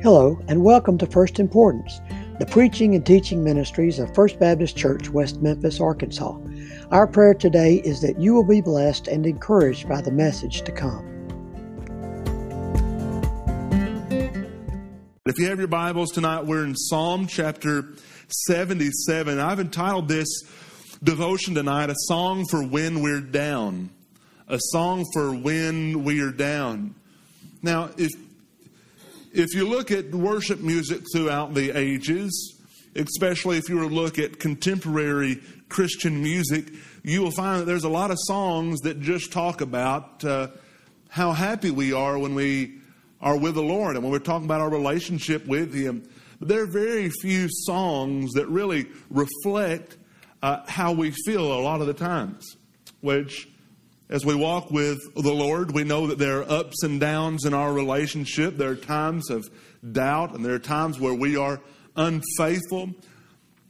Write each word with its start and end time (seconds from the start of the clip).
Hello, 0.00 0.40
and 0.46 0.62
welcome 0.62 0.96
to 0.98 1.06
First 1.08 1.40
Importance, 1.40 2.00
the 2.38 2.46
preaching 2.46 2.94
and 2.94 3.04
teaching 3.04 3.42
ministries 3.42 3.98
of 3.98 4.14
First 4.14 4.38
Baptist 4.38 4.76
Church, 4.76 5.10
West 5.10 5.42
Memphis, 5.42 5.80
Arkansas. 5.80 6.38
Our 6.92 7.08
prayer 7.08 7.34
today 7.34 7.82
is 7.84 8.00
that 8.02 8.20
you 8.20 8.32
will 8.32 8.46
be 8.46 8.60
blessed 8.60 9.08
and 9.08 9.26
encouraged 9.26 9.88
by 9.88 10.00
the 10.00 10.12
message 10.12 10.62
to 10.62 10.70
come. 10.70 11.04
If 15.26 15.36
you 15.36 15.48
have 15.48 15.58
your 15.58 15.66
Bibles 15.66 16.12
tonight, 16.12 16.46
we're 16.46 16.64
in 16.64 16.76
Psalm 16.76 17.26
chapter 17.26 17.84
77. 18.46 19.40
I've 19.40 19.58
entitled 19.58 20.06
this 20.06 20.28
devotion 21.02 21.56
tonight, 21.56 21.90
A 21.90 21.96
Song 21.96 22.44
for 22.48 22.62
When 22.62 23.02
We're 23.02 23.20
Down. 23.20 23.90
A 24.46 24.60
Song 24.60 25.04
for 25.12 25.34
When 25.34 26.04
We're 26.04 26.30
Down. 26.30 26.94
Now, 27.62 27.90
if 27.96 28.12
if 29.32 29.54
you 29.54 29.68
look 29.68 29.90
at 29.90 30.10
worship 30.10 30.60
music 30.60 31.02
throughout 31.12 31.54
the 31.54 31.70
ages, 31.76 32.56
especially 32.94 33.58
if 33.58 33.68
you 33.68 33.76
were 33.76 33.88
to 33.88 33.94
look 33.94 34.18
at 34.18 34.38
contemporary 34.38 35.40
Christian 35.68 36.22
music, 36.22 36.72
you 37.02 37.22
will 37.22 37.30
find 37.30 37.60
that 37.60 37.64
there's 37.64 37.84
a 37.84 37.88
lot 37.88 38.10
of 38.10 38.18
songs 38.20 38.80
that 38.80 39.00
just 39.00 39.32
talk 39.32 39.60
about 39.60 40.24
uh, 40.24 40.48
how 41.08 41.32
happy 41.32 41.70
we 41.70 41.92
are 41.92 42.18
when 42.18 42.34
we 42.34 42.78
are 43.20 43.36
with 43.36 43.54
the 43.54 43.62
Lord 43.62 43.96
and 43.96 44.04
when 44.04 44.12
we're 44.12 44.18
talking 44.18 44.44
about 44.46 44.60
our 44.60 44.70
relationship 44.70 45.46
with 45.46 45.74
Him. 45.74 46.08
But 46.38 46.48
there 46.48 46.62
are 46.62 46.66
very 46.66 47.10
few 47.10 47.48
songs 47.50 48.32
that 48.32 48.46
really 48.48 48.86
reflect 49.10 49.96
uh, 50.42 50.60
how 50.66 50.92
we 50.92 51.10
feel 51.26 51.52
a 51.52 51.60
lot 51.60 51.80
of 51.80 51.86
the 51.86 51.94
times, 51.94 52.56
which 53.00 53.48
as 54.08 54.24
we 54.24 54.34
walk 54.34 54.70
with 54.70 54.98
the 55.14 55.32
Lord, 55.32 55.72
we 55.72 55.84
know 55.84 56.06
that 56.06 56.18
there 56.18 56.40
are 56.40 56.50
ups 56.50 56.82
and 56.82 56.98
downs 56.98 57.44
in 57.44 57.52
our 57.52 57.72
relationship. 57.72 58.56
There 58.56 58.70
are 58.70 58.76
times 58.76 59.28
of 59.30 59.48
doubt, 59.92 60.34
and 60.34 60.44
there 60.44 60.54
are 60.54 60.58
times 60.58 60.98
where 60.98 61.14
we 61.14 61.36
are 61.36 61.60
unfaithful. 61.94 62.90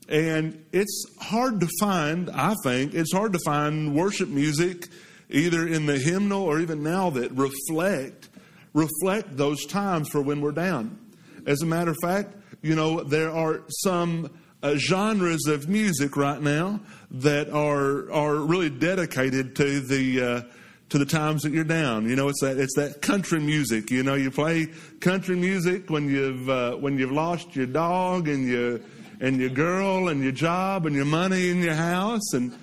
And 0.08 0.64
it's 0.72 1.06
hard 1.20 1.60
to 1.60 1.68
find, 1.80 2.30
I 2.30 2.54
think, 2.62 2.94
it's 2.94 3.12
hard 3.12 3.32
to 3.32 3.40
find 3.44 3.94
worship 3.94 4.28
music 4.28 4.86
either 5.28 5.66
in 5.66 5.86
the 5.86 5.98
hymnal 5.98 6.44
or 6.44 6.60
even 6.60 6.82
now 6.82 7.10
that 7.10 7.32
reflect 7.32 8.28
reflect 8.74 9.36
those 9.36 9.66
times 9.66 10.08
for 10.08 10.20
when 10.20 10.40
we're 10.40 10.52
down. 10.52 10.98
As 11.46 11.62
a 11.62 11.66
matter 11.66 11.90
of 11.90 11.96
fact, 12.02 12.34
you 12.62 12.74
know, 12.74 13.02
there 13.02 13.30
are 13.30 13.62
some 13.68 14.30
uh, 14.62 14.74
genres 14.76 15.46
of 15.46 15.68
music 15.68 16.16
right 16.16 16.40
now 16.40 16.80
that 17.10 17.50
are 17.50 18.10
are 18.12 18.36
really 18.36 18.70
dedicated 18.70 19.54
to 19.56 19.80
the 19.80 20.20
uh, 20.20 20.42
to 20.88 20.98
the 20.98 21.06
times 21.06 21.42
that 21.42 21.52
you're 21.52 21.64
down. 21.64 22.08
You 22.08 22.16
know, 22.16 22.28
it's 22.28 22.40
that 22.40 22.58
it's 22.58 22.74
that 22.76 23.02
country 23.02 23.40
music. 23.40 23.90
You 23.90 24.02
know, 24.02 24.14
you 24.14 24.30
play 24.30 24.68
country 25.00 25.36
music 25.36 25.90
when 25.90 26.08
you've 26.08 26.48
uh, 26.48 26.76
when 26.76 26.98
you've 26.98 27.12
lost 27.12 27.54
your 27.54 27.66
dog 27.66 28.28
and 28.28 28.48
your 28.48 28.80
and 29.20 29.38
your 29.40 29.50
girl 29.50 30.08
and 30.08 30.22
your 30.22 30.32
job 30.32 30.86
and 30.86 30.94
your 30.94 31.04
money 31.04 31.50
in 31.50 31.62
your 31.62 31.74
house, 31.74 32.32
and 32.32 32.56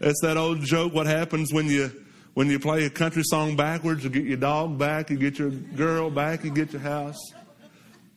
it's 0.00 0.20
that 0.22 0.36
old 0.36 0.60
joke. 0.60 0.92
What 0.92 1.06
happens 1.06 1.52
when 1.52 1.66
you 1.66 1.90
when 2.34 2.48
you 2.48 2.58
play 2.58 2.84
a 2.84 2.90
country 2.90 3.22
song 3.24 3.56
backwards? 3.56 4.04
You 4.04 4.10
get 4.10 4.24
your 4.24 4.36
dog 4.36 4.78
back, 4.78 5.10
you 5.10 5.16
get 5.16 5.38
your 5.38 5.50
girl 5.50 6.10
back, 6.10 6.44
you 6.44 6.50
get 6.50 6.72
your 6.72 6.82
house 6.82 7.18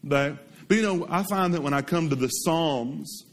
back. 0.03 0.33
But 0.71 0.77
you 0.77 0.83
know, 0.83 1.05
I 1.09 1.23
find 1.23 1.53
that 1.53 1.61
when 1.61 1.73
I 1.73 1.81
come 1.81 2.09
to 2.11 2.15
the 2.15 2.29
Psalms, 2.29 3.25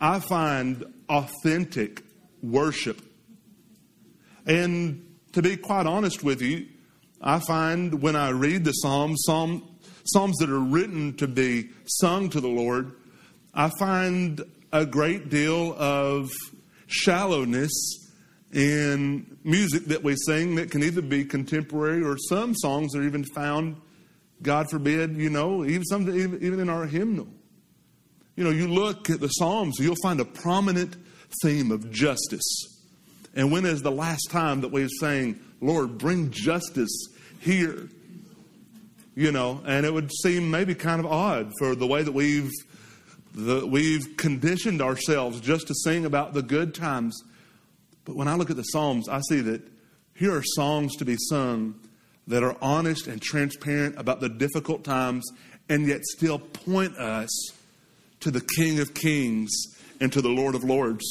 I 0.00 0.18
find 0.18 0.82
authentic 1.10 2.02
worship. 2.42 3.02
And 4.46 5.06
to 5.32 5.42
be 5.42 5.58
quite 5.58 5.84
honest 5.84 6.24
with 6.24 6.40
you, 6.40 6.68
I 7.20 7.40
find 7.40 8.00
when 8.00 8.16
I 8.16 8.30
read 8.30 8.64
the 8.64 8.72
Psalms, 8.72 9.20
Psalm, 9.26 9.76
Psalms 10.04 10.38
that 10.38 10.48
are 10.48 10.58
written 10.58 11.14
to 11.18 11.28
be 11.28 11.68
sung 11.84 12.30
to 12.30 12.40
the 12.40 12.48
Lord, 12.48 12.92
I 13.52 13.70
find 13.78 14.40
a 14.72 14.86
great 14.86 15.28
deal 15.28 15.74
of 15.76 16.30
shallowness 16.86 18.08
in 18.54 19.36
music 19.44 19.84
that 19.88 20.02
we 20.02 20.16
sing 20.16 20.54
that 20.54 20.70
can 20.70 20.82
either 20.82 21.02
be 21.02 21.26
contemporary 21.26 22.02
or 22.02 22.16
some 22.16 22.54
songs 22.54 22.96
are 22.96 23.02
even 23.02 23.24
found 23.34 23.76
God 24.42 24.70
forbid, 24.70 25.16
you 25.16 25.30
know, 25.30 25.64
even 25.64 25.84
some 25.84 26.08
even 26.08 26.60
in 26.60 26.68
our 26.68 26.86
hymnal. 26.86 27.28
You 28.36 28.44
know, 28.44 28.50
you 28.50 28.68
look 28.68 29.10
at 29.10 29.20
the 29.20 29.28
Psalms, 29.28 29.76
you'll 29.78 29.96
find 30.02 30.20
a 30.20 30.24
prominent 30.24 30.96
theme 31.42 31.70
of 31.70 31.90
justice. 31.90 32.80
And 33.34 33.52
when 33.52 33.66
is 33.66 33.82
the 33.82 33.90
last 33.90 34.30
time 34.30 34.62
that 34.62 34.72
we've 34.72 34.88
saying, 34.98 35.38
Lord, 35.60 35.98
bring 35.98 36.30
justice 36.30 37.08
here? 37.40 37.88
You 39.14 39.32
know, 39.32 39.60
and 39.66 39.84
it 39.84 39.92
would 39.92 40.10
seem 40.22 40.50
maybe 40.50 40.74
kind 40.74 41.00
of 41.00 41.06
odd 41.06 41.52
for 41.58 41.74
the 41.74 41.86
way 41.86 42.02
that 42.02 42.12
we've 42.12 42.50
the, 43.34 43.66
we've 43.66 44.16
conditioned 44.16 44.82
ourselves 44.82 45.40
just 45.40 45.68
to 45.68 45.74
sing 45.74 46.04
about 46.04 46.32
the 46.32 46.42
good 46.42 46.74
times. 46.74 47.22
But 48.04 48.16
when 48.16 48.26
I 48.26 48.34
look 48.34 48.50
at 48.50 48.56
the 48.56 48.62
Psalms, 48.62 49.08
I 49.08 49.20
see 49.28 49.40
that 49.42 49.62
here 50.14 50.34
are 50.34 50.42
songs 50.42 50.96
to 50.96 51.04
be 51.04 51.16
sung 51.28 51.74
that 52.30 52.44
are 52.44 52.56
honest 52.62 53.08
and 53.08 53.20
transparent 53.20 53.98
about 53.98 54.20
the 54.20 54.28
difficult 54.28 54.84
times 54.84 55.28
and 55.68 55.86
yet 55.86 56.04
still 56.04 56.38
point 56.38 56.96
us 56.96 57.28
to 58.20 58.30
the 58.30 58.40
King 58.56 58.78
of 58.78 58.94
Kings 58.94 59.50
and 60.00 60.12
to 60.12 60.22
the 60.22 60.28
Lord 60.28 60.54
of 60.54 60.62
Lords. 60.62 61.04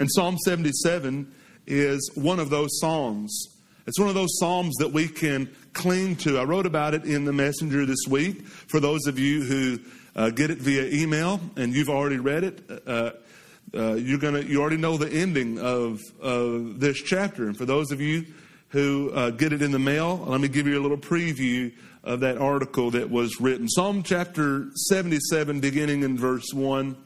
And 0.00 0.08
Psalm 0.10 0.36
77 0.38 1.32
is 1.66 2.10
one 2.14 2.40
of 2.40 2.50
those 2.50 2.68
psalms. 2.80 3.46
It's 3.86 4.00
one 4.00 4.08
of 4.08 4.14
those 4.14 4.36
psalms 4.38 4.74
that 4.78 4.92
we 4.92 5.06
can 5.06 5.48
cling 5.74 6.16
to. 6.16 6.38
I 6.38 6.44
wrote 6.44 6.66
about 6.66 6.94
it 6.94 7.04
in 7.04 7.24
the 7.24 7.32
messenger 7.32 7.86
this 7.86 8.04
week. 8.08 8.44
For 8.44 8.80
those 8.80 9.06
of 9.06 9.18
you 9.18 9.42
who 9.42 9.78
uh, 10.16 10.30
get 10.30 10.50
it 10.50 10.58
via 10.58 10.86
email 10.86 11.40
and 11.56 11.72
you've 11.72 11.90
already 11.90 12.18
read 12.18 12.44
it, 12.44 12.62
uh, 12.86 13.10
uh, 13.72 13.94
you're 13.94 14.18
gonna 14.18 14.40
you 14.40 14.60
already 14.60 14.76
know 14.76 14.96
the 14.96 15.10
ending 15.10 15.58
of, 15.58 16.00
of 16.20 16.80
this 16.80 17.00
chapter. 17.00 17.46
And 17.46 17.56
for 17.56 17.64
those 17.64 17.92
of 17.92 18.00
you 18.00 18.26
who 18.74 19.12
uh, 19.14 19.30
get 19.30 19.52
it 19.52 19.62
in 19.62 19.70
the 19.70 19.78
mail, 19.78 20.24
let 20.26 20.40
me 20.40 20.48
give 20.48 20.66
you 20.66 20.76
a 20.76 20.82
little 20.82 20.98
preview 20.98 21.72
of 22.02 22.18
that 22.20 22.38
article 22.38 22.90
that 22.90 23.08
was 23.08 23.40
written. 23.40 23.68
Psalm 23.68 24.02
chapter 24.02 24.66
77, 24.88 25.60
beginning 25.60 26.02
in 26.02 26.18
verse 26.18 26.52
1. 26.52 26.96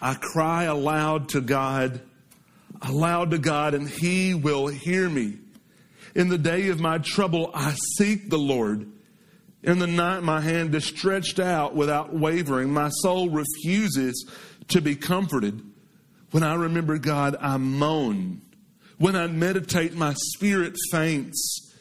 I 0.00 0.14
cry 0.14 0.64
aloud 0.64 1.28
to 1.28 1.42
God, 1.42 2.00
aloud 2.80 3.32
to 3.32 3.38
God, 3.38 3.74
and 3.74 3.86
He 3.86 4.32
will 4.32 4.66
hear 4.66 5.10
me. 5.10 5.36
In 6.14 6.30
the 6.30 6.38
day 6.38 6.68
of 6.68 6.80
my 6.80 6.96
trouble, 6.96 7.50
I 7.52 7.74
seek 7.98 8.30
the 8.30 8.38
Lord. 8.38 8.90
In 9.62 9.78
the 9.78 9.86
night, 9.86 10.22
my 10.22 10.40
hand 10.40 10.74
is 10.74 10.86
stretched 10.86 11.38
out 11.38 11.74
without 11.74 12.14
wavering. 12.14 12.72
My 12.72 12.88
soul 13.02 13.28
refuses 13.28 14.26
to 14.68 14.80
be 14.80 14.96
comforted. 14.96 15.60
When 16.30 16.42
I 16.42 16.54
remember 16.54 16.96
God, 16.96 17.36
I 17.38 17.58
moan. 17.58 18.40
When 19.00 19.16
I 19.16 19.28
meditate, 19.28 19.94
my 19.94 20.12
spirit 20.12 20.76
faints. 20.90 21.72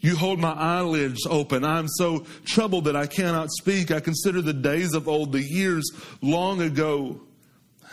You 0.00 0.14
hold 0.14 0.38
my 0.38 0.52
eyelids 0.52 1.26
open. 1.28 1.64
I'm 1.64 1.88
so 1.88 2.24
troubled 2.44 2.84
that 2.84 2.94
I 2.94 3.08
cannot 3.08 3.50
speak. 3.50 3.90
I 3.90 3.98
consider 3.98 4.40
the 4.40 4.52
days 4.52 4.94
of 4.94 5.08
old, 5.08 5.32
the 5.32 5.42
years 5.42 5.90
long 6.20 6.62
ago. 6.62 7.20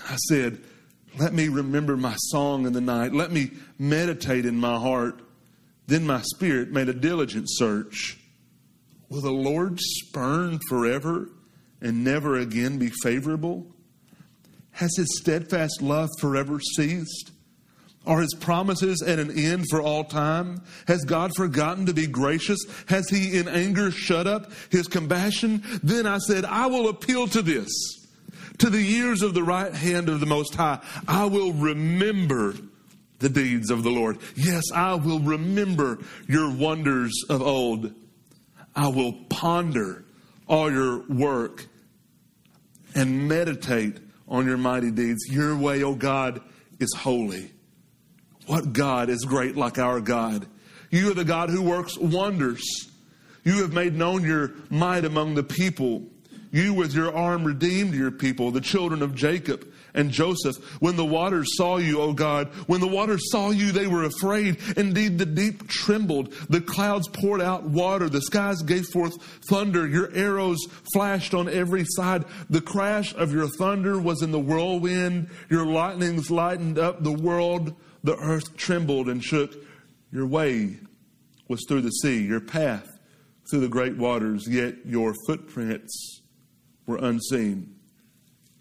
I 0.08 0.18
said, 0.28 0.60
Let 1.18 1.34
me 1.34 1.48
remember 1.48 1.98
my 1.98 2.14
song 2.16 2.68
in 2.68 2.74
the 2.74 2.80
night. 2.80 3.12
Let 3.12 3.32
me 3.32 3.50
meditate 3.80 4.46
in 4.46 4.60
my 4.60 4.78
heart. 4.78 5.20
Then 5.88 6.06
my 6.06 6.22
spirit 6.22 6.70
made 6.70 6.90
a 6.90 6.94
diligent 6.94 7.48
search. 7.50 8.20
Will 9.10 9.22
the 9.22 9.32
Lord 9.32 9.80
spurn 9.80 10.60
forever 10.70 11.28
and 11.82 12.04
never 12.04 12.38
again 12.38 12.78
be 12.78 12.92
favorable? 13.02 13.66
Has 14.74 14.96
his 14.96 15.18
steadfast 15.20 15.82
love 15.82 16.10
forever 16.20 16.60
ceased? 16.60 17.32
Are 18.06 18.22
his 18.22 18.34
promises 18.40 19.02
at 19.02 19.20
an 19.20 19.38
end 19.38 19.66
for 19.70 19.82
all 19.82 20.04
time? 20.04 20.62
Has 20.88 21.04
God 21.04 21.32
forgotten 21.36 21.86
to 21.86 21.94
be 21.94 22.08
gracious? 22.08 22.60
Has 22.88 23.10
he 23.10 23.38
in 23.38 23.48
anger 23.48 23.92
shut 23.92 24.26
up 24.26 24.52
his 24.72 24.88
compassion? 24.88 25.64
Then 25.84 26.08
I 26.08 26.18
said, 26.18 26.46
I 26.46 26.68
will 26.68 26.90
appeal 26.90 27.28
to 27.28 27.42
this, 27.42 27.70
to 28.60 28.70
the 28.70 28.82
years 28.82 29.22
of 29.22 29.34
the 29.34 29.44
right 29.44 29.74
hand 29.74 30.10
of 30.10 30.22
the 30.22 30.26
Most 30.26 30.56
High. 30.56 30.80
I 31.08 31.26
will 31.26 31.54
remember 31.54 32.56
the 33.20 33.30
deeds 33.30 33.70
of 33.70 33.84
the 33.84 33.90
Lord. 33.90 34.18
Yes, 34.36 34.64
I 34.74 34.96
will 34.96 35.20
remember 35.20 36.00
your 36.28 36.52
wonders 36.52 37.14
of 37.30 37.42
old. 37.42 37.94
I 38.76 38.88
will 38.88 39.14
ponder 39.30 40.06
all 40.48 40.72
your 40.72 41.04
work 41.10 41.68
and 42.96 43.28
meditate 43.28 43.98
on 44.28 44.46
your 44.46 44.58
mighty 44.58 44.90
deeds. 44.90 45.28
Your 45.30 45.56
way, 45.58 45.84
O 45.84 45.96
God, 45.96 46.42
is 46.80 46.94
holy. 46.98 47.52
What 48.50 48.74
God 48.74 49.10
is 49.10 49.26
great 49.26 49.56
like 49.56 49.78
our 49.78 50.02
God? 50.02 50.48
You 50.90 51.12
are 51.12 51.14
the 51.14 51.24
God 51.24 51.52
who 51.52 51.62
works 51.62 52.00
wonders. 52.00 52.90
You 53.44 53.62
have 53.62 53.74
made 53.74 53.94
known 53.94 54.24
your 54.24 54.54
might 54.72 55.06
among 55.06 55.36
the 55.36 55.44
people. 55.44 56.08
You 56.52 56.74
with 56.74 56.96
your 56.96 57.16
arm 57.16 57.44
redeemed 57.44 57.94
your 57.94 58.10
people, 58.10 58.50
the 58.50 58.60
children 58.60 59.04
of 59.04 59.14
Jacob. 59.14 59.72
and 59.94 60.12
Joseph. 60.12 60.58
When 60.82 60.96
the 60.96 61.06
waters 61.06 61.58
saw 61.58 61.78
you, 61.78 62.02
O 62.02 62.14
God, 62.14 62.48
when 62.68 62.82
the 62.82 62.88
waters 62.88 63.32
saw 63.32 63.52
you, 63.52 63.72
they 63.72 63.88
were 63.88 64.04
afraid. 64.04 64.58
Indeed, 64.78 65.18
the 65.18 65.26
deep 65.26 65.68
trembled. 65.68 66.34
The 66.50 66.62
clouds 66.62 67.08
poured 67.08 67.42
out 67.42 67.64
water. 67.64 68.10
The 68.10 68.22
skies 68.22 68.62
gave 68.62 68.86
forth 68.88 69.22
thunder. 69.50 69.88
Your 69.88 70.14
arrows 70.14 70.60
flashed 70.94 71.34
on 71.34 71.50
every 71.50 71.86
side. 71.86 72.26
The 72.50 72.62
crash 72.62 73.14
of 73.14 73.32
your 73.32 73.48
thunder 73.48 74.00
was 74.00 74.22
in 74.22 74.32
the 74.32 74.40
whirlwind. 74.40 75.30
Your 75.50 75.66
lightnings 75.66 76.32
lightened 76.32 76.80
up 76.80 77.04
the 77.04 77.12
world. 77.12 77.76
The 78.04 78.16
earth 78.18 78.56
trembled 78.56 79.10
and 79.10 79.24
shook. 79.24 79.56
Your 80.12 80.26
way 80.26 80.78
was 81.48 81.64
through 81.68 81.82
the 81.82 81.92
sea, 81.92 82.24
your 82.24 82.40
path 82.40 82.88
through 83.50 83.62
the 83.62 83.68
great 83.68 83.98
waters, 83.98 84.48
yet 84.48 84.76
your 84.86 85.14
footprints 85.26 86.22
were 86.86 86.98
unseen. 86.98 87.76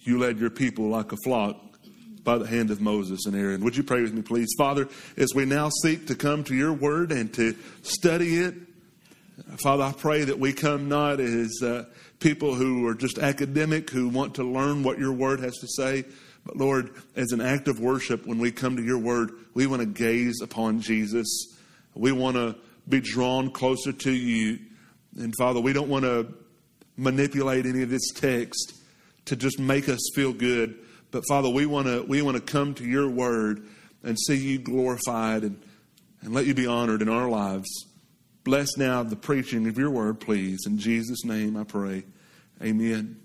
You 0.00 0.18
led 0.18 0.38
your 0.38 0.50
people 0.50 0.88
like 0.88 1.12
a 1.12 1.16
flock 1.24 1.56
by 2.24 2.38
the 2.38 2.46
hand 2.46 2.70
of 2.70 2.80
Moses 2.80 3.26
and 3.26 3.34
Aaron. 3.34 3.62
Would 3.64 3.76
you 3.76 3.82
pray 3.82 4.02
with 4.02 4.12
me, 4.12 4.22
please? 4.22 4.48
Father, 4.56 4.88
as 5.16 5.28
we 5.34 5.44
now 5.44 5.70
seek 5.82 6.06
to 6.06 6.14
come 6.14 6.44
to 6.44 6.54
your 6.54 6.72
word 6.72 7.12
and 7.12 7.32
to 7.34 7.56
study 7.82 8.36
it, 8.36 8.54
Father, 9.62 9.84
I 9.84 9.92
pray 9.92 10.24
that 10.24 10.38
we 10.38 10.52
come 10.52 10.88
not 10.88 11.20
as 11.20 11.62
uh, 11.62 11.84
people 12.20 12.54
who 12.54 12.86
are 12.86 12.94
just 12.94 13.18
academic, 13.18 13.90
who 13.90 14.08
want 14.08 14.34
to 14.34 14.44
learn 14.44 14.82
what 14.82 14.98
your 14.98 15.12
word 15.12 15.40
has 15.40 15.56
to 15.58 15.68
say, 15.68 16.04
but 16.48 16.56
Lord, 16.56 16.94
as 17.14 17.32
an 17.32 17.42
act 17.42 17.68
of 17.68 17.78
worship, 17.78 18.26
when 18.26 18.38
we 18.38 18.50
come 18.50 18.74
to 18.76 18.82
your 18.82 18.98
word, 18.98 19.32
we 19.52 19.66
want 19.66 19.80
to 19.80 19.86
gaze 19.86 20.40
upon 20.40 20.80
Jesus. 20.80 21.58
We 21.94 22.10
want 22.10 22.36
to 22.36 22.56
be 22.88 23.00
drawn 23.00 23.50
closer 23.50 23.92
to 23.92 24.10
you. 24.10 24.58
And 25.18 25.34
Father, 25.36 25.60
we 25.60 25.74
don't 25.74 25.90
want 25.90 26.06
to 26.06 26.32
manipulate 26.96 27.66
any 27.66 27.82
of 27.82 27.90
this 27.90 28.12
text 28.14 28.72
to 29.26 29.36
just 29.36 29.58
make 29.58 29.90
us 29.90 30.00
feel 30.14 30.32
good. 30.32 30.78
But 31.10 31.24
Father, 31.28 31.50
we 31.50 31.66
want 31.66 31.86
to 31.86 32.02
we 32.04 32.22
want 32.22 32.38
to 32.38 32.42
come 32.42 32.72
to 32.76 32.84
your 32.84 33.10
word 33.10 33.68
and 34.02 34.18
see 34.18 34.36
you 34.36 34.58
glorified 34.58 35.42
and, 35.42 35.62
and 36.22 36.32
let 36.32 36.46
you 36.46 36.54
be 36.54 36.66
honored 36.66 37.02
in 37.02 37.10
our 37.10 37.28
lives. 37.28 37.68
Bless 38.44 38.78
now 38.78 39.02
the 39.02 39.16
preaching 39.16 39.68
of 39.68 39.76
your 39.76 39.90
word, 39.90 40.18
please. 40.18 40.60
In 40.66 40.78
Jesus' 40.78 41.26
name 41.26 41.58
I 41.58 41.64
pray. 41.64 42.04
Amen. 42.62 43.20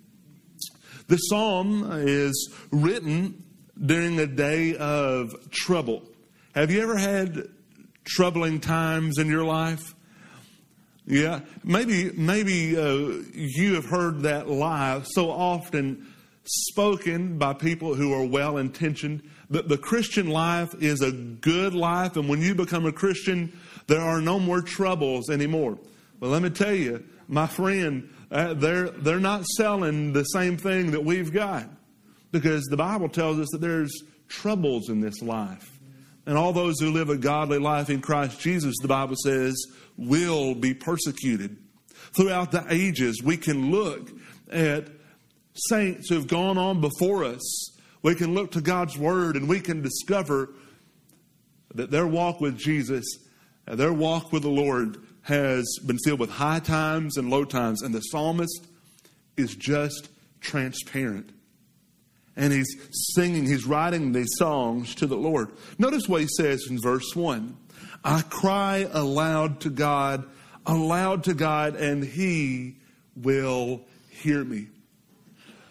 The 1.13 1.19
psalm 1.19 1.91
is 1.91 2.51
written 2.71 3.43
during 3.79 4.19
a 4.19 4.25
day 4.25 4.75
of 4.75 5.51
trouble. 5.51 6.01
Have 6.55 6.71
you 6.71 6.81
ever 6.81 6.97
had 6.97 7.49
troubling 8.03 8.59
times 8.59 9.19
in 9.19 9.27
your 9.27 9.43
life? 9.45 9.93
Yeah, 11.05 11.41
maybe 11.63 12.09
maybe 12.13 12.75
uh, 12.75 13.21
you 13.31 13.75
have 13.75 13.85
heard 13.85 14.23
that 14.23 14.49
lie 14.49 15.03
so 15.03 15.29
often 15.29 16.11
spoken 16.45 17.37
by 17.37 17.53
people 17.53 17.93
who 17.93 18.11
are 18.11 18.25
well 18.25 18.57
intentioned. 18.57 19.21
That 19.51 19.69
the 19.69 19.77
Christian 19.77 20.31
life 20.31 20.73
is 20.81 21.03
a 21.03 21.11
good 21.11 21.75
life, 21.75 22.17
and 22.17 22.27
when 22.27 22.41
you 22.41 22.55
become 22.55 22.87
a 22.87 22.91
Christian, 22.91 23.55
there 23.85 24.01
are 24.01 24.19
no 24.19 24.39
more 24.39 24.63
troubles 24.63 25.29
anymore. 25.29 25.77
But 26.19 26.29
let 26.29 26.41
me 26.41 26.49
tell 26.49 26.73
you, 26.73 27.03
my 27.27 27.45
friend, 27.45 28.09
uh, 28.33 28.53
they're 28.55 28.89
they're 28.89 29.19
not 29.19 29.45
selling 29.45 30.11
the 30.11 30.23
same 30.23 30.57
thing 30.57 30.91
that 30.91 31.05
we've 31.05 31.31
got, 31.31 31.69
because 32.31 32.63
the 32.65 32.77
Bible 32.77 33.07
tells 33.07 33.39
us 33.39 33.47
that 33.51 33.61
there's 33.61 34.03
troubles 34.27 34.89
in 34.89 34.99
this 34.99 35.21
life. 35.21 35.69
And 36.25 36.37
all 36.37 36.53
those 36.53 36.79
who 36.79 36.91
live 36.91 37.09
a 37.09 37.17
godly 37.17 37.59
life 37.59 37.89
in 37.89 38.01
Christ 38.01 38.39
Jesus, 38.39 38.75
the 38.81 38.87
Bible 38.87 39.15
says, 39.15 39.55
will 39.97 40.55
be 40.55 40.73
persecuted. 40.73 41.57
Throughout 42.15 42.51
the 42.51 42.65
ages, 42.69 43.21
we 43.21 43.37
can 43.37 43.71
look 43.71 44.09
at 44.49 44.87
saints 45.53 46.09
who 46.09 46.15
have 46.15 46.27
gone 46.27 46.57
on 46.57 46.81
before 46.81 47.25
us. 47.25 47.77
We 48.01 48.15
can 48.15 48.33
look 48.33 48.51
to 48.51 48.61
God's 48.61 48.97
Word 48.97 49.35
and 49.35 49.47
we 49.47 49.59
can 49.59 49.81
discover 49.81 50.49
that 51.75 51.91
their 51.91 52.07
walk 52.07 52.39
with 52.39 52.57
Jesus, 52.57 53.05
their 53.65 53.93
walk 53.93 54.31
with 54.31 54.43
the 54.43 54.49
Lord, 54.49 54.97
has 55.23 55.65
been 55.85 55.97
filled 56.03 56.19
with 56.19 56.29
high 56.29 56.59
times 56.59 57.17
and 57.17 57.29
low 57.29 57.45
times. 57.45 57.81
And 57.81 57.93
the 57.93 58.01
psalmist 58.01 58.65
is 59.35 59.55
just 59.55 60.09
transparent 60.39 61.31
and 62.35 62.51
he's 62.51 62.75
singing, 63.13 63.45
he's 63.45 63.65
writing 63.65 64.11
these 64.11 64.31
songs 64.37 64.95
to 64.95 65.05
the 65.05 65.17
Lord. 65.17 65.51
Notice 65.77 66.07
what 66.07 66.21
he 66.21 66.27
says 66.27 66.65
in 66.69 66.79
verse 66.79 67.15
1 67.15 67.57
I 68.03 68.21
cry 68.23 68.87
aloud 68.91 69.61
to 69.61 69.69
God, 69.69 70.25
aloud 70.65 71.23
to 71.25 71.33
God, 71.33 71.75
and 71.75 72.03
he 72.03 72.77
will 73.15 73.81
hear 74.09 74.43
me. 74.43 74.67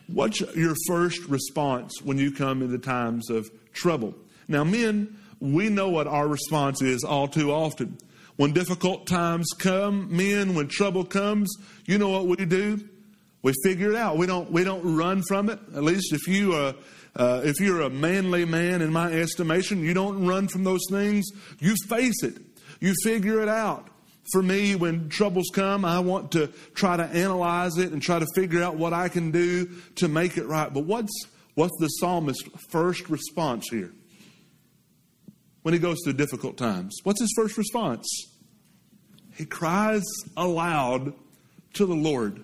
What's 0.06 0.40
your 0.40 0.74
first 0.86 1.24
response 1.26 2.00
when 2.02 2.18
you 2.18 2.32
come 2.32 2.62
into 2.62 2.78
times 2.78 3.30
of 3.30 3.50
trouble? 3.72 4.14
Now, 4.46 4.64
men, 4.64 5.18
we 5.40 5.68
know 5.68 5.88
what 5.88 6.06
our 6.06 6.28
response 6.28 6.82
is 6.82 7.02
all 7.02 7.28
too 7.28 7.52
often. 7.52 7.98
When 8.36 8.52
difficult 8.52 9.06
times 9.06 9.48
come, 9.58 10.14
men, 10.16 10.54
when 10.54 10.68
trouble 10.68 11.04
comes, 11.04 11.54
you 11.84 11.98
know 11.98 12.08
what 12.08 12.26
we 12.26 12.44
do? 12.44 12.80
We 13.42 13.52
figure 13.64 13.90
it 13.90 13.96
out. 13.96 14.16
We 14.16 14.26
don't, 14.26 14.50
we 14.50 14.64
don't 14.64 14.96
run 14.96 15.22
from 15.28 15.50
it. 15.50 15.58
At 15.74 15.82
least 15.82 16.12
if 16.12 16.26
you, 16.28 16.54
uh, 16.54 16.72
uh, 17.16 17.42
if 17.44 17.60
you're 17.60 17.82
a 17.82 17.90
manly 17.90 18.44
man, 18.44 18.80
in 18.80 18.92
my 18.92 19.12
estimation, 19.12 19.82
you 19.82 19.94
don't 19.94 20.26
run 20.26 20.48
from 20.48 20.64
those 20.64 20.82
things. 20.88 21.28
You 21.58 21.74
face 21.88 22.22
it. 22.22 22.38
You 22.80 22.94
figure 23.02 23.42
it 23.42 23.48
out. 23.48 23.88
For 24.30 24.42
me, 24.42 24.76
when 24.76 25.08
troubles 25.08 25.50
come, 25.52 25.84
I 25.84 25.98
want 25.98 26.32
to 26.32 26.46
try 26.74 26.96
to 26.96 27.02
analyze 27.02 27.76
it 27.76 27.92
and 27.92 28.00
try 28.00 28.20
to 28.20 28.26
figure 28.34 28.62
out 28.62 28.76
what 28.76 28.92
I 28.92 29.08
can 29.08 29.32
do 29.32 29.68
to 29.96 30.08
make 30.08 30.38
it 30.38 30.46
right. 30.46 30.72
But 30.72 30.84
what's, 30.84 31.12
what's 31.54 31.76
the 31.80 31.88
psalmist's 31.88 32.48
first 32.70 33.10
response 33.10 33.68
here? 33.68 33.92
When 35.62 35.74
he 35.74 35.80
goes 35.80 35.98
through 36.04 36.14
difficult 36.14 36.56
times, 36.56 36.96
what's 37.04 37.20
his 37.20 37.32
first 37.36 37.56
response? 37.56 38.06
He 39.34 39.44
cries 39.46 40.02
aloud 40.36 41.14
to 41.74 41.86
the 41.86 41.94
Lord. 41.94 42.42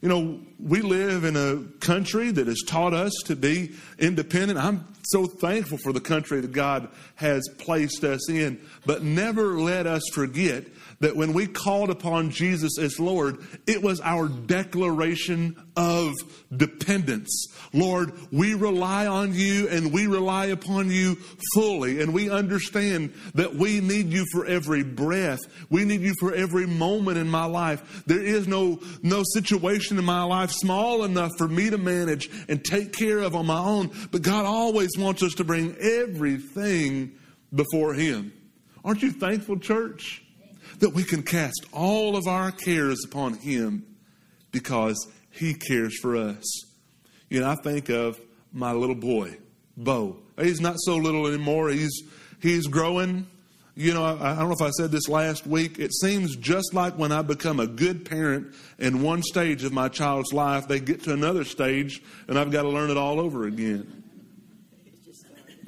You 0.00 0.08
know, 0.08 0.40
we 0.58 0.82
live 0.82 1.24
in 1.24 1.36
a 1.36 1.62
country 1.80 2.30
that 2.30 2.46
has 2.46 2.62
taught 2.66 2.94
us 2.94 3.12
to 3.26 3.36
be 3.36 3.72
independent. 3.98 4.58
I'm 4.58 4.86
so 5.04 5.26
thankful 5.26 5.78
for 5.78 5.92
the 5.92 6.00
country 6.00 6.40
that 6.40 6.52
God 6.52 6.88
has 7.14 7.48
placed 7.58 8.04
us 8.04 8.28
in, 8.28 8.60
but 8.84 9.02
never 9.02 9.60
let 9.60 9.86
us 9.86 10.02
forget 10.12 10.64
that 11.00 11.16
when 11.16 11.32
we 11.32 11.46
called 11.46 11.90
upon 11.90 12.30
Jesus 12.30 12.78
as 12.78 12.98
Lord, 12.98 13.38
it 13.66 13.82
was 13.82 14.00
our 14.00 14.28
declaration 14.28 15.56
of 15.76 16.14
dependence. 16.54 17.46
Lord, 17.72 18.12
we 18.32 18.54
rely 18.54 19.06
on 19.06 19.32
you 19.32 19.68
and 19.68 19.92
we 19.92 20.08
rely 20.08 20.46
upon 20.46 20.90
you 20.90 21.16
fully. 21.54 22.02
And 22.02 22.12
we 22.12 22.30
understand 22.30 23.14
that 23.34 23.54
we 23.54 23.80
need 23.80 24.12
you 24.12 24.24
for 24.32 24.44
every 24.44 24.82
breath. 24.82 25.38
We 25.70 25.84
need 25.84 26.00
you 26.00 26.14
for 26.18 26.34
every 26.34 26.66
moment 26.66 27.18
in 27.18 27.28
my 27.28 27.44
life. 27.44 28.02
There 28.06 28.22
is 28.22 28.48
no, 28.48 28.80
no 29.02 29.22
situation 29.32 29.98
in 29.98 30.04
my 30.04 30.24
life 30.24 30.47
small 30.50 31.04
enough 31.04 31.30
for 31.38 31.48
me 31.48 31.70
to 31.70 31.78
manage 31.78 32.28
and 32.48 32.64
take 32.64 32.92
care 32.92 33.18
of 33.18 33.34
on 33.34 33.46
my 33.46 33.58
own. 33.58 33.90
But 34.10 34.22
God 34.22 34.44
always 34.44 34.90
wants 34.98 35.22
us 35.22 35.34
to 35.34 35.44
bring 35.44 35.76
everything 35.76 37.12
before 37.54 37.94
Him. 37.94 38.32
Aren't 38.84 39.02
you 39.02 39.12
thankful, 39.12 39.58
church? 39.58 40.22
that 40.78 40.90
we 40.90 41.02
can 41.02 41.22
cast 41.22 41.66
all 41.72 42.16
of 42.16 42.26
our 42.26 42.50
cares 42.50 43.04
upon 43.04 43.34
Him 43.34 43.84
because 44.50 45.08
He 45.30 45.54
cares 45.54 45.98
for 46.00 46.16
us. 46.16 46.44
You 47.28 47.40
know, 47.40 47.50
I 47.50 47.56
think 47.56 47.88
of 47.88 48.20
my 48.52 48.72
little 48.72 48.94
boy, 48.94 49.36
Bo. 49.76 50.18
He's 50.40 50.60
not 50.60 50.76
so 50.78 50.96
little 50.96 51.26
anymore. 51.26 51.68
He's 51.68 52.02
he's 52.40 52.66
growing. 52.66 53.26
You 53.78 53.94
know, 53.94 54.02
I, 54.02 54.32
I, 54.32 54.34
don't 54.34 54.48
know 54.48 54.56
if 54.58 54.60
I 54.60 54.70
said 54.70 54.90
this 54.90 55.08
last 55.08 55.46
week. 55.46 55.78
It 55.78 55.94
seems 55.94 56.34
just 56.34 56.74
like 56.74 56.98
when 56.98 57.12
I 57.12 57.22
become 57.22 57.60
a 57.60 57.66
good 57.68 58.04
parent 58.04 58.52
in 58.80 59.02
one 59.02 59.22
stage 59.22 59.62
of 59.62 59.72
my 59.72 59.88
child's 59.88 60.32
life, 60.32 60.66
they 60.66 60.80
get 60.80 61.04
to 61.04 61.12
another 61.12 61.44
stage, 61.44 62.02
and 62.26 62.36
I've 62.36 62.50
got 62.50 62.62
to 62.62 62.70
learn 62.70 62.90
it 62.90 62.96
all 62.96 63.20
over 63.20 63.46
again. 63.46 64.02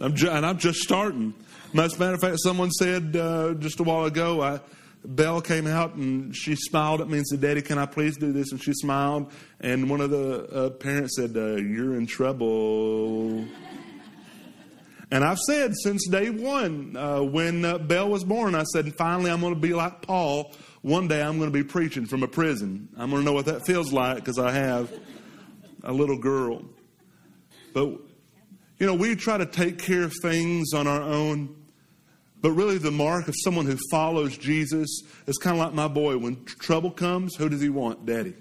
I'm 0.01 0.17
ju- 0.17 0.29
and 0.29 0.45
I'm 0.45 0.59
just 0.59 0.81
starting. 0.81 1.35
As 1.73 1.95
a 1.95 1.99
matter 2.01 2.15
of 2.15 2.21
fact, 2.21 2.39
someone 2.41 2.73
said 2.73 3.15
uh, 3.15 3.55
just 3.55 3.79
a 3.79 3.85
while 3.85 4.07
ago, 4.07 4.43
I, 4.43 4.59
Belle 5.05 5.41
came 5.41 5.69
out 5.69 5.95
and 5.95 6.35
she 6.35 6.57
smiled 6.57 7.01
at 7.01 7.09
me 7.09 7.19
and 7.19 7.27
said, 7.29 7.41
Daddy, 7.41 7.63
can 7.63 7.79
I 7.79 7.87
please 7.87 8.17
do 8.17 8.33
this? 8.33 8.51
And 8.51 8.61
she 8.61 8.73
smiled. 8.73 9.31
And 9.61 9.89
one 9.89 10.01
of 10.01 10.11
the 10.11 10.49
uh, 10.49 10.71
parents 10.71 11.15
said, 11.15 11.37
uh, 11.37 11.55
You're 11.55 11.95
in 11.95 12.09
trouble. 12.09 13.45
And 15.13 15.25
I've 15.25 15.39
said 15.39 15.75
since 15.75 16.07
day 16.07 16.31
one, 16.31 16.97
uh, 16.97 17.21
when 17.23 17.65
uh, 17.65 17.79
Belle 17.79 18.09
was 18.09 18.23
born, 18.23 18.55
I 18.55 18.63
said, 18.63 18.95
finally, 18.95 19.31
I'm 19.31 19.41
going 19.41 19.55
to 19.55 19.61
be 19.61 19.75
like 19.75 20.03
Paul. 20.03 20.55
One 20.83 21.09
day 21.09 21.21
I'm 21.21 21.39
going 21.39 21.51
to 21.51 21.59
be 21.59 21.65
preaching 21.65 22.07
from 22.07 22.23
a 22.23 22.29
prison. 22.29 22.89
I'm 22.97 23.11
going 23.11 23.23
to 23.23 23.27
know 23.27 23.33
what 23.33 23.47
that 23.47 23.67
feels 23.67 23.93
like 23.93 24.17
because 24.17 24.39
I 24.39 24.53
have 24.53 24.93
a 25.83 25.93
little 25.93 26.19
girl. 26.19 26.63
But, 27.75 27.89
you 28.79 28.87
know, 28.87 28.95
we 28.95 29.17
try 29.17 29.37
to 29.37 29.47
take 29.47 29.79
care 29.79 30.05
of 30.05 30.15
things 30.23 30.73
on 30.73 30.87
our 30.87 31.03
own. 31.03 31.57
But 32.41 32.53
really, 32.53 32.79
the 32.79 32.93
mark 32.93 33.27
of 33.29 33.35
someone 33.43 33.67
who 33.67 33.77
follows 33.91 34.39
Jesus 34.39 35.03
is 35.27 35.37
kind 35.39 35.59
of 35.59 35.67
like 35.67 35.75
my 35.75 35.89
boy. 35.89 36.19
When 36.19 36.45
trouble 36.45 36.91
comes, 36.91 37.35
who 37.35 37.49
does 37.49 37.61
he 37.61 37.69
want? 37.69 38.07
Daddy. 38.07 38.35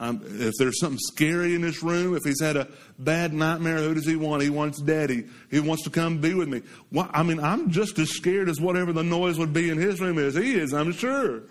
Um, 0.00 0.22
if 0.24 0.54
there's 0.58 0.78
something 0.78 0.98
scary 1.12 1.56
in 1.56 1.62
this 1.62 1.82
room, 1.82 2.16
if 2.16 2.22
he's 2.22 2.40
had 2.40 2.56
a 2.56 2.68
bad 3.00 3.32
nightmare, 3.32 3.78
who 3.78 3.94
does 3.94 4.06
he 4.06 4.14
want? 4.14 4.42
He 4.42 4.50
wants 4.50 4.80
daddy. 4.80 5.24
He 5.50 5.58
wants 5.58 5.82
to 5.84 5.90
come 5.90 6.18
be 6.18 6.34
with 6.34 6.48
me. 6.48 6.62
Well, 6.92 7.10
I 7.12 7.24
mean, 7.24 7.40
I'm 7.40 7.70
just 7.70 7.98
as 7.98 8.10
scared 8.10 8.48
as 8.48 8.60
whatever 8.60 8.92
the 8.92 9.02
noise 9.02 9.38
would 9.38 9.52
be 9.52 9.70
in 9.70 9.78
his 9.78 10.00
room 10.00 10.18
as 10.18 10.36
he 10.36 10.54
is, 10.54 10.72
I'm 10.72 10.92
sure. 10.92 11.42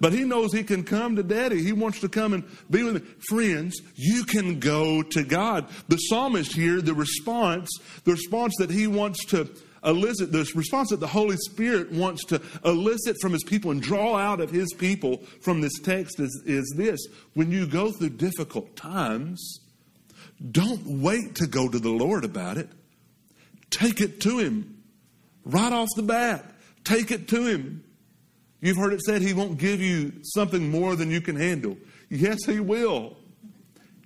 But 0.00 0.12
he 0.12 0.24
knows 0.24 0.52
he 0.52 0.64
can 0.64 0.84
come 0.84 1.16
to 1.16 1.22
daddy. 1.22 1.62
He 1.62 1.72
wants 1.72 2.00
to 2.00 2.08
come 2.08 2.32
and 2.32 2.44
be 2.70 2.82
with 2.82 2.94
me. 2.94 3.00
Friends, 3.28 3.80
you 3.94 4.24
can 4.24 4.58
go 4.60 5.02
to 5.02 5.24
God. 5.24 5.68
The 5.88 5.96
psalmist 5.96 6.54
here, 6.54 6.80
the 6.80 6.94
response, 6.94 7.68
the 8.04 8.12
response 8.12 8.54
that 8.58 8.70
he 8.70 8.86
wants 8.86 9.24
to 9.26 9.48
elicit, 9.84 10.32
the 10.32 10.50
response 10.54 10.90
that 10.90 11.00
the 11.00 11.06
Holy 11.06 11.36
Spirit 11.36 11.92
wants 11.92 12.24
to 12.26 12.40
elicit 12.64 13.16
from 13.20 13.32
his 13.32 13.44
people 13.44 13.70
and 13.70 13.82
draw 13.82 14.16
out 14.16 14.40
of 14.40 14.50
his 14.50 14.72
people 14.74 15.18
from 15.40 15.60
this 15.60 15.78
text 15.80 16.20
is, 16.20 16.42
is 16.46 16.74
this. 16.76 17.00
When 17.34 17.50
you 17.50 17.66
go 17.66 17.92
through 17.92 18.10
difficult 18.10 18.76
times, 18.76 19.60
don't 20.50 21.02
wait 21.02 21.34
to 21.36 21.46
go 21.46 21.68
to 21.68 21.78
the 21.78 21.90
Lord 21.90 22.24
about 22.24 22.58
it. 22.58 22.68
Take 23.70 24.00
it 24.00 24.20
to 24.22 24.38
him 24.38 24.82
right 25.44 25.72
off 25.72 25.88
the 25.96 26.02
bat. 26.02 26.44
Take 26.84 27.10
it 27.10 27.28
to 27.28 27.46
him. 27.46 27.84
You've 28.60 28.76
heard 28.76 28.92
it 28.92 29.02
said 29.02 29.22
he 29.22 29.34
won't 29.34 29.58
give 29.58 29.80
you 29.80 30.12
something 30.22 30.70
more 30.70 30.96
than 30.96 31.10
you 31.10 31.20
can 31.20 31.36
handle. 31.36 31.76
Yes, 32.08 32.44
he 32.44 32.60
will. 32.60 33.16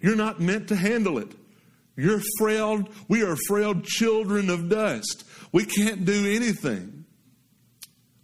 You're 0.01 0.17
not 0.17 0.41
meant 0.41 0.69
to 0.69 0.77
handle 0.77 1.19
it. 1.19 1.33
You're 1.97 2.21
frail. 2.39 2.89
We 3.09 3.23
are 3.23 3.37
frail 3.47 3.81
children 3.83 4.51
of 4.51 4.69
dust. 4.69 5.25
We 5.53 5.65
can't 5.65 6.05
do 6.05 6.27
anything. 6.27 7.05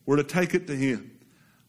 We're 0.07 0.17
to 0.17 0.25
take 0.25 0.55
it 0.55 0.67
to 0.69 0.75
him. 0.75 1.19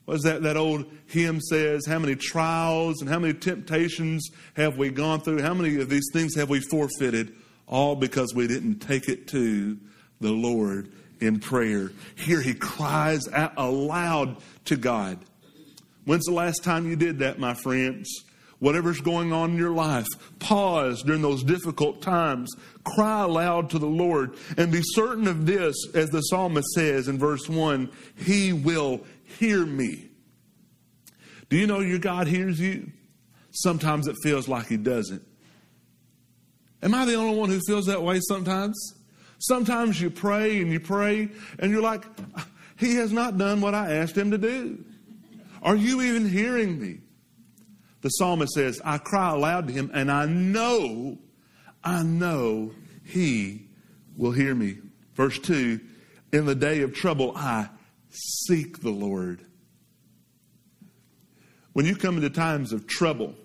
What 0.06 0.16
is 0.16 0.22
that, 0.24 0.42
that 0.44 0.58
old 0.58 0.86
hymn 1.06 1.40
says? 1.42 1.86
How 1.86 2.00
many 2.00 2.16
trials 2.16 3.02
and 3.02 3.10
how 3.10 3.20
many 3.20 3.34
temptations 3.34 4.30
have 4.56 4.78
we 4.78 4.90
gone 4.90 5.22
through? 5.22 5.42
How 5.42 5.54
many 5.54 5.80
of 5.82 5.90
these 5.90 6.10
things 6.14 6.36
have 6.36 6.50
we 6.50 6.62
forfeited? 6.62 7.36
All 7.68 7.96
because 7.96 8.34
we 8.34 8.48
didn't 8.48 8.80
take 8.80 9.08
it 9.08 9.28
to 9.28 9.78
the 10.20 10.32
Lord 10.32 10.92
in 11.20 11.40
prayer. 11.40 11.92
Here 12.16 12.42
he 12.42 12.54
cries 12.54 13.28
out 13.32 13.54
aloud 13.58 14.38
to 14.66 14.78
God. 14.78 15.20
When's 16.06 16.26
the 16.26 16.34
last 16.34 16.64
time 16.64 16.90
you 16.90 16.96
did 16.96 17.20
that, 17.20 17.38
my 17.38 17.54
friends? 17.54 18.10
Whatever's 18.60 19.00
going 19.00 19.32
on 19.32 19.52
in 19.52 19.58
your 19.58 19.72
life, 19.72 20.08
pause 20.40 21.02
during 21.04 21.22
those 21.22 21.44
difficult 21.44 22.02
times. 22.02 22.54
Cry 22.84 23.24
aloud 23.24 23.70
to 23.70 23.80
the 23.80 23.88
Lord 23.88 24.36
and 24.58 24.72
be 24.72 24.82
certain 24.84 25.28
of 25.28 25.46
this, 25.46 25.76
as 25.96 26.10
the 26.10 26.22
psalmist 26.22 26.68
says 26.76 27.08
in 27.08 27.18
verse 27.18 27.48
1 27.48 27.90
He 28.18 28.52
will 28.52 29.02
hear 29.40 29.66
me. 29.66 30.10
Do 31.50 31.58
you 31.58 31.68
know 31.68 31.80
your 31.80 32.00
God 32.00 32.28
hears 32.28 32.60
you? 32.60 32.92
Sometimes 33.52 34.08
it 34.08 34.16
feels 34.24 34.48
like 34.50 34.68
He 34.68 34.78
doesn't. 34.78 35.26
Am 36.84 36.94
I 36.94 37.06
the 37.06 37.16
only 37.16 37.38
one 37.38 37.50
who 37.50 37.60
feels 37.66 37.86
that 37.86 38.04
way 38.04 38.20
sometimes? 38.28 38.78
Sometimes 39.40 40.02
you 40.02 40.10
pray 40.10 40.62
and 40.62 40.72
you 40.72 40.82
pray 40.82 41.30
and 41.60 41.72
you're 41.72 41.82
like, 41.82 42.06
He 42.78 42.96
has 42.96 43.14
not 43.14 43.38
done 43.38 43.62
what 43.62 43.74
I 43.74 43.94
asked 43.96 44.18
Him 44.18 44.32
to 44.32 44.38
do. 44.38 44.84
Are 45.62 45.78
you 45.78 46.02
even 46.02 46.28
hearing 46.28 46.80
me? 46.80 47.00
The 48.02 48.10
psalmist 48.10 48.54
says, 48.54 48.82
I 48.84 48.98
cry 48.98 49.32
aloud 49.32 49.68
to 49.68 49.74
Him 49.74 49.92
and 49.94 50.12
I 50.12 50.26
know, 50.26 51.18
I 51.84 52.04
know 52.04 52.72
He 53.04 53.68
will 54.16 54.32
hear 54.32 54.56
me. 54.56 54.78
Verse 55.16 55.38
2 55.40 55.80
In 56.32 56.46
the 56.46 56.56
day 56.56 56.82
of 56.82 56.94
trouble, 56.94 57.34
I 57.36 57.70
seek 58.10 58.82
the 58.82 58.92
Lord. 58.92 59.46
When 61.74 61.86
you 61.86 61.96
come 61.96 62.16
into 62.16 62.30
times 62.30 62.74
of 62.74 62.88
trouble, 62.88 63.36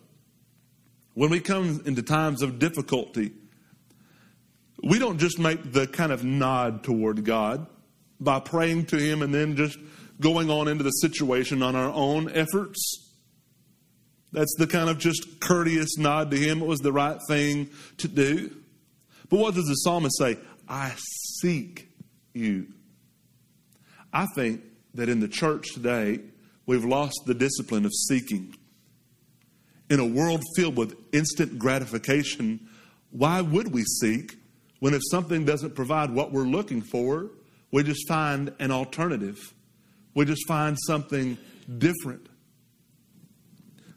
when 1.14 1.30
we 1.30 1.40
come 1.40 1.82
into 1.84 2.02
times 2.02 2.42
of 2.42 2.58
difficulty, 2.58 3.32
we 4.82 4.99
don't 4.99 5.18
just 5.18 5.38
make 5.38 5.73
the 5.73 5.87
kind 5.87 6.12
of 6.12 6.25
nod 6.25 6.82
toward 6.82 7.25
God 7.25 7.66
by 8.20 8.40
praying 8.40 8.87
to 8.87 8.96
Him 8.96 9.23
and 9.23 9.34
then 9.34 9.56
just 9.56 9.78
going 10.20 10.50
on 10.50 10.68
into 10.68 10.84
the 10.84 10.90
situation 10.90 11.62
on 11.62 11.75
our 11.76 11.90
own 11.90 12.30
efforts. 12.30 13.03
That's 14.35 14.55
the 14.59 14.67
kind 14.67 14.91
of 14.91 14.99
just 14.99 15.41
courteous 15.41 15.97
nod 15.97 16.33
to 16.33 16.37
Him. 16.37 16.61
It 16.61 16.67
was 16.67 16.81
the 16.81 16.93
right 16.93 17.19
thing 17.29 17.71
to 17.99 18.09
do. 18.09 18.50
But 19.31 19.38
what 19.38 19.55
does 19.55 19.67
the 19.67 19.75
psalmist 19.75 20.19
say? 20.19 20.38
I 20.69 20.93
seek 21.41 21.88
you. 22.33 22.67
I 24.12 24.26
think 24.35 24.62
that 24.95 25.09
in 25.09 25.21
the 25.21 25.29
church 25.29 25.73
today, 25.73 26.19
we've 26.67 26.85
lost 26.85 27.21
the 27.26 27.35
discipline 27.35 27.85
of 27.85 27.93
seeking. 28.09 28.57
In 29.88 30.00
a 30.00 30.07
world 30.07 30.43
filled 30.57 30.76
with 30.76 30.97
instant 31.12 31.57
gratification, 31.57 32.69
why 33.12 33.41
would 33.41 33.73
we 33.73 33.85
seek 33.85 34.35
when 34.81 34.95
if 34.95 35.03
something 35.12 35.45
doesn't 35.45 35.76
provide 35.76 36.11
what 36.11 36.33
we're 36.33 36.43
looking 36.43 36.83
for, 36.83 37.31
we 37.71 37.85
just 37.85 38.09
find 38.09 38.53
an 38.59 38.73
alternative. 38.73 39.55
We 40.12 40.25
just 40.25 40.43
find 40.49 40.76
something 40.87 41.38
different. 41.79 42.26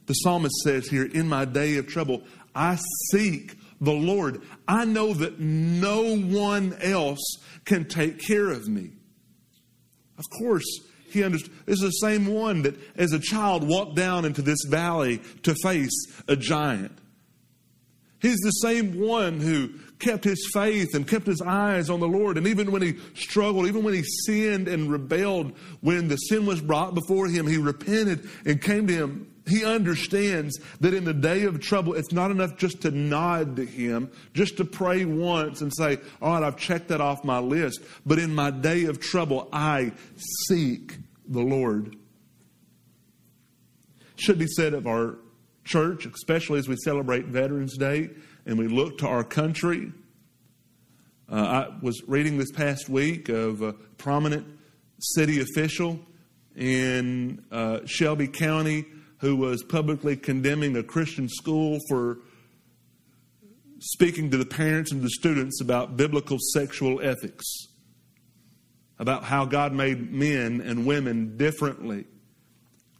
The 0.07 0.13
psalmist 0.13 0.55
says 0.63 0.87
here, 0.87 1.05
In 1.05 1.29
my 1.29 1.45
day 1.45 1.77
of 1.77 1.87
trouble, 1.87 2.23
I 2.55 2.77
seek 3.11 3.55
the 3.79 3.93
Lord. 3.93 4.41
I 4.67 4.85
know 4.85 5.13
that 5.13 5.39
no 5.39 6.17
one 6.17 6.75
else 6.81 7.37
can 7.65 7.85
take 7.85 8.19
care 8.19 8.49
of 8.49 8.67
me. 8.67 8.91
Of 10.17 10.25
course, 10.39 10.65
he 11.09 11.23
understood. 11.23 11.53
This 11.65 11.81
is 11.81 11.81
the 11.81 12.07
same 12.07 12.25
one 12.27 12.63
that, 12.63 12.75
as 12.95 13.13
a 13.13 13.19
child, 13.19 13.67
walked 13.67 13.95
down 13.95 14.25
into 14.25 14.41
this 14.41 14.63
valley 14.67 15.21
to 15.43 15.53
face 15.61 15.93
a 16.27 16.35
giant. 16.35 16.97
He's 18.19 18.39
the 18.39 18.51
same 18.51 18.99
one 18.99 19.39
who 19.39 19.69
kept 19.99 20.23
his 20.23 20.49
faith 20.53 20.95
and 20.95 21.07
kept 21.07 21.27
his 21.27 21.41
eyes 21.41 21.89
on 21.89 21.99
the 21.99 22.07
Lord. 22.07 22.37
And 22.37 22.47
even 22.47 22.71
when 22.71 22.81
he 22.81 22.95
struggled, 23.15 23.67
even 23.67 23.83
when 23.83 23.93
he 23.93 24.03
sinned 24.25 24.67
and 24.67 24.91
rebelled, 24.91 25.55
when 25.81 26.07
the 26.07 26.15
sin 26.15 26.45
was 26.45 26.61
brought 26.61 26.95
before 26.95 27.27
him, 27.27 27.45
he 27.45 27.57
repented 27.57 28.27
and 28.45 28.61
came 28.61 28.87
to 28.87 28.93
him. 28.93 29.33
He 29.47 29.63
understands 29.63 30.59
that 30.81 30.93
in 30.93 31.05
the 31.05 31.13
day 31.13 31.43
of 31.43 31.59
trouble, 31.61 31.93
it's 31.93 32.11
not 32.11 32.31
enough 32.31 32.57
just 32.57 32.81
to 32.81 32.91
nod 32.91 33.55
to 33.55 33.65
him, 33.65 34.11
just 34.33 34.57
to 34.57 34.65
pray 34.65 35.05
once 35.05 35.61
and 35.61 35.71
say, 35.73 35.99
All 36.21 36.33
right, 36.33 36.43
I've 36.43 36.57
checked 36.57 36.89
that 36.89 37.01
off 37.01 37.23
my 37.23 37.39
list. 37.39 37.81
But 38.05 38.19
in 38.19 38.35
my 38.35 38.51
day 38.51 38.85
of 38.85 38.99
trouble, 38.99 39.47
I 39.53 39.93
seek 40.47 40.97
the 41.27 41.41
Lord. 41.41 41.95
Should 44.15 44.39
be 44.39 44.47
said 44.47 44.73
of 44.73 44.87
our 44.87 45.17
church, 45.63 46.05
especially 46.05 46.59
as 46.59 46.67
we 46.67 46.75
celebrate 46.77 47.25
Veterans 47.25 47.77
Day 47.77 48.09
and 48.45 48.57
we 48.57 48.67
look 48.67 48.97
to 48.99 49.07
our 49.07 49.23
country. 49.23 49.91
Uh, 51.29 51.35
I 51.35 51.75
was 51.81 52.01
reading 52.07 52.37
this 52.37 52.51
past 52.51 52.87
week 52.89 53.29
of 53.29 53.61
a 53.61 53.73
prominent 53.97 54.47
city 54.99 55.41
official 55.41 55.99
in 56.55 57.45
uh, 57.51 57.81
Shelby 57.85 58.27
County 58.27 58.85
who 59.19 59.35
was 59.35 59.63
publicly 59.63 60.15
condemning 60.15 60.75
a 60.77 60.83
Christian 60.83 61.27
school 61.27 61.79
for 61.89 62.19
speaking 63.79 64.31
to 64.31 64.37
the 64.37 64.45
parents 64.45 64.91
and 64.91 65.01
the 65.01 65.09
students 65.09 65.61
about 65.61 65.97
biblical 65.97 66.37
sexual 66.53 67.01
ethics, 67.01 67.45
about 68.99 69.23
how 69.23 69.45
God 69.45 69.73
made 69.73 70.11
men 70.11 70.61
and 70.61 70.85
women 70.85 71.37
differently. 71.37 72.05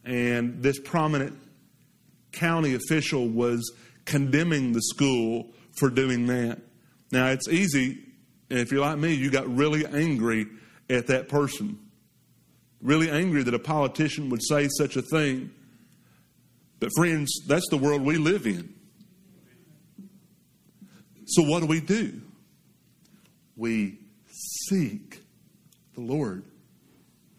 And 0.04 0.62
this 0.62 0.78
prominent 0.78 1.36
county 2.32 2.74
official 2.74 3.28
was 3.28 3.72
condemning 4.04 4.72
the 4.72 4.82
school 4.82 5.52
for 5.78 5.90
doing 5.90 6.26
that. 6.26 6.60
Now, 7.10 7.28
it's 7.28 7.48
easy, 7.48 7.98
and 8.50 8.58
if 8.58 8.70
you're 8.70 8.80
like 8.80 8.98
me, 8.98 9.14
you 9.14 9.30
got 9.30 9.48
really 9.54 9.86
angry 9.86 10.46
at 10.90 11.06
that 11.08 11.28
person. 11.28 11.78
Really 12.80 13.10
angry 13.10 13.42
that 13.42 13.54
a 13.54 13.58
politician 13.58 14.30
would 14.30 14.42
say 14.42 14.68
such 14.68 14.96
a 14.96 15.02
thing. 15.02 15.50
But, 16.80 16.90
friends, 16.96 17.40
that's 17.46 17.68
the 17.70 17.76
world 17.76 18.02
we 18.02 18.18
live 18.18 18.46
in. 18.46 18.74
So, 21.26 21.42
what 21.42 21.60
do 21.60 21.66
we 21.66 21.80
do? 21.80 22.20
We 23.56 23.98
seek 24.68 25.22
the 25.94 26.00
Lord. 26.00 26.44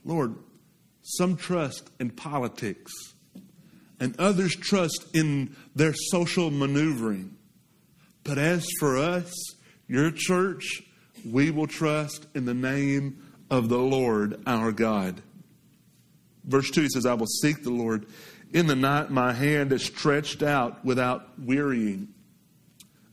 Lord, 0.04 0.36
some 1.02 1.38
trust 1.38 1.90
in 2.00 2.12
politics 2.12 2.92
and 4.00 4.20
others 4.20 4.56
trust 4.56 5.06
in 5.14 5.56
their 5.76 5.94
social 5.94 6.52
maneuvering. 6.52 7.36
But 8.24 8.38
as 8.38 8.68
for 8.80 8.98
us, 8.98 9.34
your 9.88 10.12
church, 10.12 10.84
we 11.26 11.52
will 11.52 11.68
trust 11.68 12.28
in 12.36 12.46
the 12.46 12.54
name 12.54 13.24
of 13.50 13.70
the 13.70 13.78
Lord 13.78 14.42
our 14.46 14.72
God. 14.72 15.22
Verse 16.46 16.70
2 16.72 16.82
he 16.82 16.90
says, 16.90 17.06
I 17.06 17.14
will 17.14 17.28
seek 17.28 17.64
the 17.64 17.72
Lord. 17.72 18.06
In 18.52 18.68
the 18.68 18.76
night, 18.76 19.12
my 19.12 19.32
hand 19.32 19.72
is 19.72 19.84
stretched 19.84 20.42
out 20.42 20.84
without 20.84 21.40
wearying. 21.40 22.08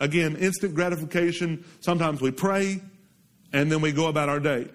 Again, 0.01 0.37
instant 0.37 0.75
gratification. 0.75 1.65
Sometimes 1.81 2.21
we 2.21 2.31
pray 2.31 2.83
and 3.53 3.71
then 3.71 3.81
we 3.81 3.93
go 3.93 4.09
about 4.09 4.29
our 4.29 4.41
day. 4.41 4.69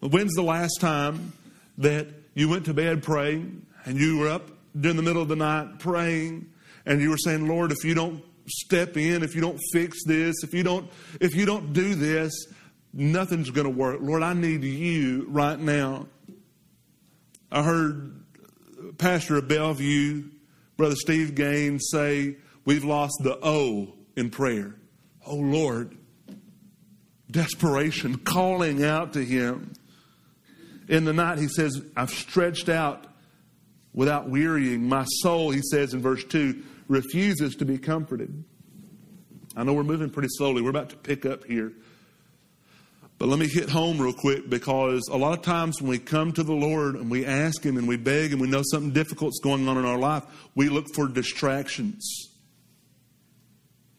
When's 0.00 0.34
the 0.34 0.42
last 0.42 0.80
time 0.80 1.32
that 1.78 2.08
you 2.34 2.48
went 2.48 2.66
to 2.66 2.74
bed 2.74 3.02
praying 3.02 3.66
and 3.84 3.98
you 3.98 4.18
were 4.18 4.28
up 4.28 4.50
during 4.78 4.96
the 4.96 5.02
middle 5.02 5.22
of 5.22 5.28
the 5.28 5.36
night 5.36 5.78
praying 5.78 6.46
and 6.84 7.00
you 7.00 7.10
were 7.10 7.18
saying, 7.18 7.48
Lord, 7.48 7.72
if 7.72 7.84
you 7.84 7.94
don't 7.94 8.22
step 8.46 8.96
in, 8.96 9.22
if 9.22 9.34
you 9.34 9.40
don't 9.40 9.60
fix 9.72 10.04
this, 10.04 10.36
if 10.42 10.54
you 10.54 10.62
don't, 10.62 10.88
if 11.20 11.34
you 11.34 11.46
don't 11.46 11.72
do 11.72 11.94
this, 11.94 12.32
nothing's 12.92 13.50
going 13.50 13.66
to 13.66 13.72
work. 13.72 13.98
Lord, 14.00 14.22
I 14.22 14.32
need 14.32 14.62
you 14.62 15.26
right 15.28 15.58
now. 15.58 16.06
I 17.50 17.62
heard 17.62 18.25
Pastor 18.98 19.36
of 19.36 19.48
Bellevue, 19.48 20.24
Brother 20.76 20.96
Steve 20.96 21.34
Gaines, 21.34 21.88
say, 21.90 22.36
We've 22.64 22.84
lost 22.84 23.14
the 23.22 23.38
O 23.42 23.94
in 24.16 24.30
prayer. 24.30 24.74
Oh, 25.26 25.36
Lord. 25.36 25.96
Desperation, 27.30 28.18
calling 28.18 28.84
out 28.84 29.12
to 29.14 29.24
Him. 29.24 29.72
In 30.88 31.04
the 31.04 31.12
night, 31.12 31.38
he 31.38 31.48
says, 31.48 31.82
I've 31.96 32.10
stretched 32.10 32.68
out 32.68 33.06
without 33.92 34.28
wearying. 34.28 34.88
My 34.88 35.04
soul, 35.04 35.50
he 35.50 35.62
says 35.62 35.94
in 35.94 36.00
verse 36.00 36.24
2, 36.24 36.62
refuses 36.88 37.56
to 37.56 37.64
be 37.64 37.78
comforted. 37.78 38.44
I 39.56 39.64
know 39.64 39.72
we're 39.72 39.82
moving 39.84 40.10
pretty 40.10 40.28
slowly. 40.30 40.62
We're 40.62 40.70
about 40.70 40.90
to 40.90 40.96
pick 40.96 41.26
up 41.26 41.44
here. 41.44 41.72
But 43.18 43.28
let 43.28 43.38
me 43.38 43.48
hit 43.48 43.70
home 43.70 43.98
real 43.98 44.12
quick 44.12 44.50
because 44.50 45.08
a 45.10 45.16
lot 45.16 45.38
of 45.38 45.42
times 45.42 45.80
when 45.80 45.90
we 45.90 45.98
come 45.98 46.32
to 46.32 46.42
the 46.42 46.52
Lord 46.52 46.96
and 46.96 47.10
we 47.10 47.24
ask 47.24 47.64
Him 47.64 47.78
and 47.78 47.88
we 47.88 47.96
beg 47.96 48.32
and 48.32 48.40
we 48.40 48.48
know 48.48 48.62
something 48.70 48.92
difficult's 48.92 49.40
going 49.40 49.66
on 49.68 49.78
in 49.78 49.86
our 49.86 49.98
life, 49.98 50.24
we 50.54 50.68
look 50.68 50.86
for 50.94 51.08
distractions. 51.08 52.30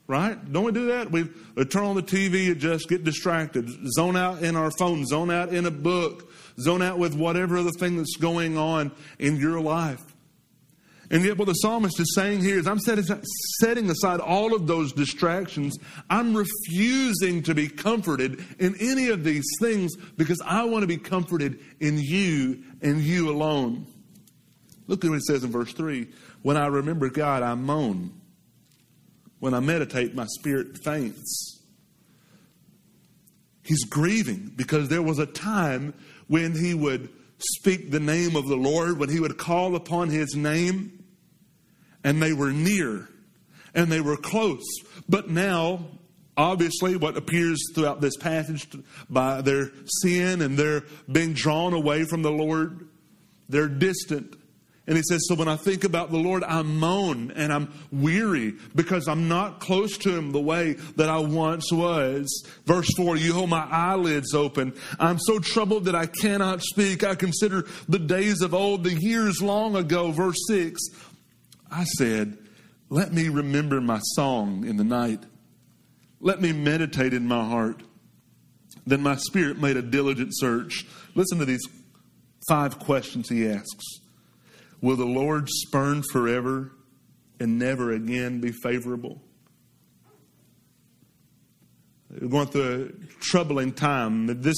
Right? 0.06 0.38
Don't 0.54 0.64
we 0.64 0.72
do 0.72 0.88
that? 0.88 1.12
We, 1.12 1.26
turn 1.66 1.84
on 1.84 1.96
the 1.96 2.04
TV 2.04 2.52
and 2.52 2.62
just 2.62 2.88
get 2.88 3.04
distracted, 3.04 3.68
zone 3.92 4.16
out 4.16 4.42
in 4.42 4.56
our 4.56 4.72
phone, 4.72 5.06
zone 5.06 5.32
out 5.32 5.50
in 5.50 5.66
a 5.66 5.72
book, 5.72 6.32
zone 6.60 6.82
out 6.82 6.98
with 6.98 7.14
whatever 7.14 7.58
other 7.58 7.72
thing 7.72 7.98
that's 7.98 8.16
going 8.16 8.58
on 8.58 8.92
in 9.20 9.36
your 9.36 9.60
life. 9.60 10.02
And 11.10 11.24
yet, 11.24 11.38
what 11.38 11.46
the 11.46 11.54
psalmist 11.54 12.00
is 12.02 12.14
saying 12.16 12.42
here 12.42 12.60
is 12.60 12.68
I'm 12.68 12.80
setting 12.80 13.90
aside 13.90 14.20
all 14.20 14.54
of 14.54 14.68
those 14.68 14.92
distractions. 14.92 15.78
I'm 16.10 16.36
refusing 16.36 17.44
to 17.44 17.56
be 17.56 17.70
comforted 17.70 18.44
in 18.60 18.76
any 18.80 19.08
of 19.10 19.24
these 19.24 19.46
things 19.62 19.96
because 20.18 20.42
I 20.46 20.66
want 20.66 20.84
to 20.84 20.88
be 20.88 20.98
comforted 20.98 21.60
in 21.80 21.98
you 21.98 22.62
and 22.82 23.02
you 23.02 23.30
alone. 23.30 23.88
Look 24.88 25.06
at 25.06 25.10
what 25.10 25.18
it 25.18 25.24
says 25.24 25.46
in 25.46 25.52
verse 25.52 25.72
3 25.72 26.08
When 26.42 26.58
I 26.58 26.68
remember 26.68 27.10
God, 27.10 27.42
I 27.42 27.56
moan. 27.56 28.14
When 29.40 29.54
I 29.54 29.60
meditate, 29.62 30.14
my 30.14 30.26
spirit 30.26 30.84
faints. 30.84 31.62
He's 33.64 33.86
grieving 33.86 34.52
because 34.56 34.90
there 34.90 35.02
was 35.02 35.20
a 35.20 35.26
time 35.26 35.94
when 36.28 36.58
he 36.58 36.74
would 36.74 37.10
speak 37.38 37.92
the 37.92 38.00
name 38.00 38.36
of 38.36 38.48
the 38.48 38.56
Lord, 38.56 38.98
when 38.98 39.10
he 39.10 39.20
would 39.20 39.38
call 39.38 39.76
upon 39.76 40.10
his 40.10 40.36
name 40.36 40.97
and 42.08 42.24
they 42.24 42.32
were 42.32 42.54
near 42.54 43.10
and 43.76 43.92
they 43.92 44.00
were 44.00 44.16
close. 44.16 44.64
But 45.10 45.30
now, 45.30 45.86
obviously, 46.38 46.96
what 46.96 47.18
appears 47.18 47.62
throughout 47.76 48.00
this 48.00 48.16
passage 48.16 48.66
by 49.10 49.42
their 49.42 49.72
sin 50.02 50.42
and 50.42 50.58
their 50.58 50.84
being 51.12 51.34
drawn 51.34 51.74
away 51.74 52.06
from 52.06 52.22
the 52.22 52.32
Lord, 52.32 52.88
they're 53.50 53.68
distant. 53.68 54.38
And 54.88 54.96
he 54.96 55.04
says, 55.04 55.26
So 55.28 55.36
when 55.36 55.50
I 55.50 55.58
think 55.58 55.84
about 55.84 56.12
the 56.12 56.18
Lord, 56.18 56.46
I 56.46 56.62
moan 56.62 57.32
and 57.32 57.52
I'm 57.52 57.74
weary 57.92 58.54
because 58.74 59.10
I'm 59.10 59.28
not 59.28 59.60
close 59.60 59.98
to 59.98 60.18
him 60.18 60.32
the 60.32 60.40
way 60.40 60.74
that 60.96 61.10
I 61.10 61.20
once 61.20 61.74
was. 61.74 62.46
Verse 62.66 62.90
4 62.96 63.18
You 63.18 63.34
hold 63.34 63.50
my 63.50 63.68
eyelids 63.70 64.34
open. 64.34 64.74
I'm 64.98 65.20
so 65.20 65.40
troubled 65.40 65.86
that 65.86 65.96
I 65.96 66.06
cannot 66.06 66.62
speak. 66.62 67.04
I 67.04 67.16
consider 67.16 67.66
the 67.90 68.00
days 68.00 68.42
of 68.42 68.54
old, 68.54 68.86
the 68.86 68.94
years 68.94 69.42
long 69.42 69.76
ago. 69.76 70.12
Verse 70.12 70.40
6 70.48 70.80
I 71.72 71.84
said, 71.84 72.38
Let 72.90 73.14
me 73.14 73.30
remember 73.30 73.82
my 73.82 74.00
song 74.16 74.66
in 74.66 74.78
the 74.78 74.84
night. 74.84 75.24
Let 76.20 76.42
me 76.42 76.52
meditate 76.52 77.14
in 77.14 77.28
my 77.28 77.44
heart. 77.44 77.82
Then 78.86 79.02
my 79.02 79.18
spirit 79.18 79.60
made 79.60 79.78
a 79.78 79.82
diligent 79.82 80.32
search. 80.32 80.86
Listen 81.14 81.40
to 81.40 81.46
these 81.46 81.62
five 82.48 82.80
questions 82.80 83.30
he 83.30 83.48
asks 83.48 83.86
Will 84.82 84.96
the 84.96 85.06
Lord 85.06 85.50
spurn 85.50 86.04
forever 86.12 86.72
and 87.40 87.60
never 87.60 87.92
again 87.92 88.40
be 88.40 88.52
favorable? 88.52 89.22
We're 92.10 92.30
going 92.30 92.48
through 92.48 92.94
a 92.94 93.22
troubling 93.22 93.74
time. 93.74 94.28
This 94.42 94.58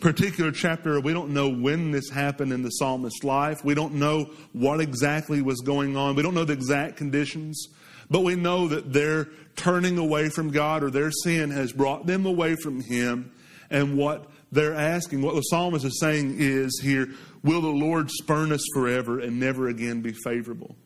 particular 0.00 0.50
chapter, 0.52 1.00
we 1.00 1.12
don't 1.12 1.30
know 1.30 1.48
when 1.48 1.90
this 1.90 2.10
happened 2.10 2.52
in 2.52 2.62
the 2.62 2.70
psalmist's 2.70 3.24
life. 3.24 3.64
We 3.64 3.74
don't 3.74 3.94
know 3.94 4.30
what 4.52 4.80
exactly 4.80 5.42
was 5.42 5.60
going 5.60 5.96
on. 5.96 6.14
We 6.14 6.22
don't 6.22 6.34
know 6.34 6.44
the 6.44 6.52
exact 6.52 6.96
conditions. 6.96 7.68
But 8.10 8.20
we 8.20 8.36
know 8.36 8.68
that 8.68 8.92
their 8.92 9.28
turning 9.56 9.98
away 9.98 10.30
from 10.30 10.50
God 10.50 10.82
or 10.82 10.90
their 10.90 11.10
sin 11.10 11.50
has 11.50 11.72
brought 11.72 12.06
them 12.06 12.26
away 12.26 12.56
from 12.56 12.80
Him. 12.80 13.32
And 13.70 13.98
what 13.98 14.30
they're 14.50 14.74
asking, 14.74 15.22
what 15.22 15.34
the 15.34 15.42
psalmist 15.42 15.84
is 15.84 16.00
saying 16.00 16.36
is 16.38 16.80
here, 16.82 17.08
will 17.42 17.60
the 17.60 17.68
Lord 17.68 18.10
spurn 18.10 18.52
us 18.52 18.64
forever 18.72 19.18
and 19.20 19.38
never 19.38 19.68
again 19.68 20.00
be 20.00 20.12
favorable? 20.12 20.76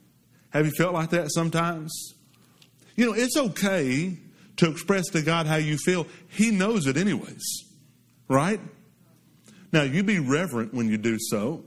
Have 0.50 0.66
you 0.66 0.72
felt 0.72 0.94
like 0.94 1.10
that 1.10 1.32
sometimes? 1.32 2.14
You 2.96 3.06
know, 3.06 3.12
it's 3.12 3.36
okay 3.36 4.18
to 4.56 4.70
express 4.70 5.08
to 5.10 5.22
God 5.22 5.46
how 5.46 5.56
you 5.56 5.78
feel. 5.78 6.06
He 6.28 6.50
knows 6.50 6.86
it 6.86 6.96
anyways, 6.96 7.42
right? 8.28 8.60
Now, 9.72 9.82
you 9.82 10.02
be 10.02 10.18
reverent 10.18 10.74
when 10.74 10.88
you 10.88 10.98
do 10.98 11.16
so. 11.18 11.64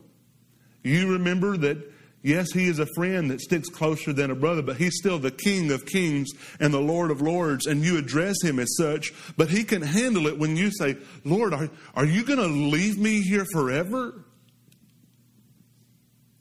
You 0.84 1.12
remember 1.14 1.58
that, 1.58 1.78
yes, 2.22 2.52
he 2.54 2.68
is 2.68 2.78
a 2.78 2.86
friend 2.96 3.32
that 3.32 3.42
sticks 3.42 3.68
closer 3.70 4.14
than 4.14 4.30
a 4.30 4.36
brother, 4.36 4.62
but 4.62 4.78
he's 4.78 4.96
still 4.96 5.18
the 5.18 5.32
King 5.32 5.72
of 5.72 5.86
kings 5.88 6.30
and 6.60 6.72
the 6.72 6.80
Lord 6.80 7.10
of 7.10 7.22
lords, 7.22 7.66
and 7.66 7.84
you 7.84 7.98
address 7.98 8.36
him 8.44 8.60
as 8.60 8.76
such. 8.78 9.12
But 9.36 9.50
he 9.50 9.64
can 9.64 9.82
handle 9.82 10.28
it 10.28 10.38
when 10.38 10.56
you 10.56 10.70
say, 10.72 10.98
Lord, 11.24 11.54
are, 11.54 11.70
are 11.96 12.06
you 12.06 12.24
going 12.24 12.40
to 12.40 12.46
leave 12.46 13.00
me 13.00 13.22
here 13.22 13.46
forever? 13.52 14.24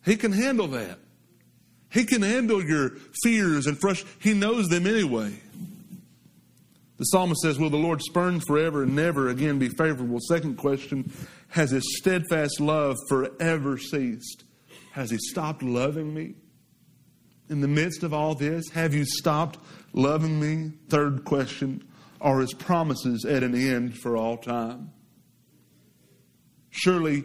He 0.05 0.17
can 0.17 0.33
handle 0.33 0.67
that. 0.69 0.99
He 1.91 2.05
can 2.05 2.21
handle 2.21 2.63
your 2.63 2.91
fears 3.23 3.67
and 3.67 3.79
frustrations. 3.81 4.23
He 4.23 4.35
knows 4.35 4.69
them 4.69 4.87
anyway. 4.87 5.33
The 6.97 7.05
psalmist 7.05 7.41
says, 7.41 7.59
Will 7.59 7.71
the 7.71 7.77
Lord 7.77 8.03
spurn 8.03 8.41
forever 8.41 8.85
and 8.85 8.95
never 8.95 9.29
again 9.29 9.59
be 9.59 9.69
favorable? 9.69 10.19
Second 10.29 10.57
question 10.57 11.13
Has 11.49 11.71
his 11.71 11.99
steadfast 11.99 12.61
love 12.61 12.97
forever 13.09 13.79
ceased? 13.79 14.45
Has 14.93 15.11
he 15.11 15.19
stopped 15.19 15.63
loving 15.63 16.15
me? 16.15 16.35
In 17.51 17.61
the 17.61 17.69
midst 17.69 18.05
of 18.05 18.15
all 18.15 18.35
this, 18.35 18.71
have 18.71 18.95
you 18.95 19.05
stopped 19.05 19.59
loving 19.93 20.41
me? 20.41 20.73
Third 20.89 21.25
question 21.25 21.83
Are 22.21 22.41
his 22.41 22.55
promises 22.55 23.25
at 23.25 23.43
an 23.43 23.55
end 23.55 23.99
for 23.99 24.17
all 24.17 24.37
time? 24.37 24.93
Surely 26.71 27.25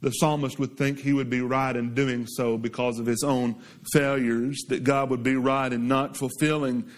the 0.00 0.10
psalmist 0.10 0.58
would 0.58 0.76
think 0.76 0.98
he 0.98 1.12
would 1.12 1.30
be 1.30 1.40
right 1.40 1.74
in 1.74 1.94
doing 1.94 2.26
so 2.26 2.56
because 2.56 2.98
of 2.98 3.06
his 3.06 3.24
own 3.24 3.60
failures, 3.92 4.64
that 4.68 4.84
God 4.84 5.10
would 5.10 5.22
be 5.22 5.34
right 5.34 5.72
in 5.72 5.88
not 5.88 6.16
fulfilling 6.16 6.88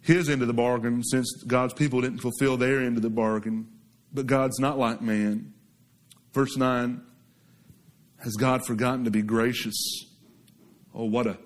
his 0.00 0.28
end 0.28 0.42
of 0.42 0.48
the 0.48 0.54
bargain 0.54 1.02
since 1.02 1.42
God's 1.46 1.74
people 1.74 2.00
didn't 2.00 2.18
fulfill 2.18 2.56
their 2.56 2.80
end 2.80 2.96
of 2.96 3.02
the 3.02 3.10
bargain. 3.10 3.68
But 4.12 4.26
God's 4.26 4.58
not 4.58 4.78
like 4.78 5.02
man. 5.02 5.52
Verse 6.32 6.56
9 6.56 7.02
Has 8.18 8.36
God 8.36 8.64
forgotten 8.64 9.04
to 9.04 9.10
be 9.10 9.22
gracious? 9.22 9.76
Oh, 10.94 11.04
what 11.04 11.26
a 11.26 11.38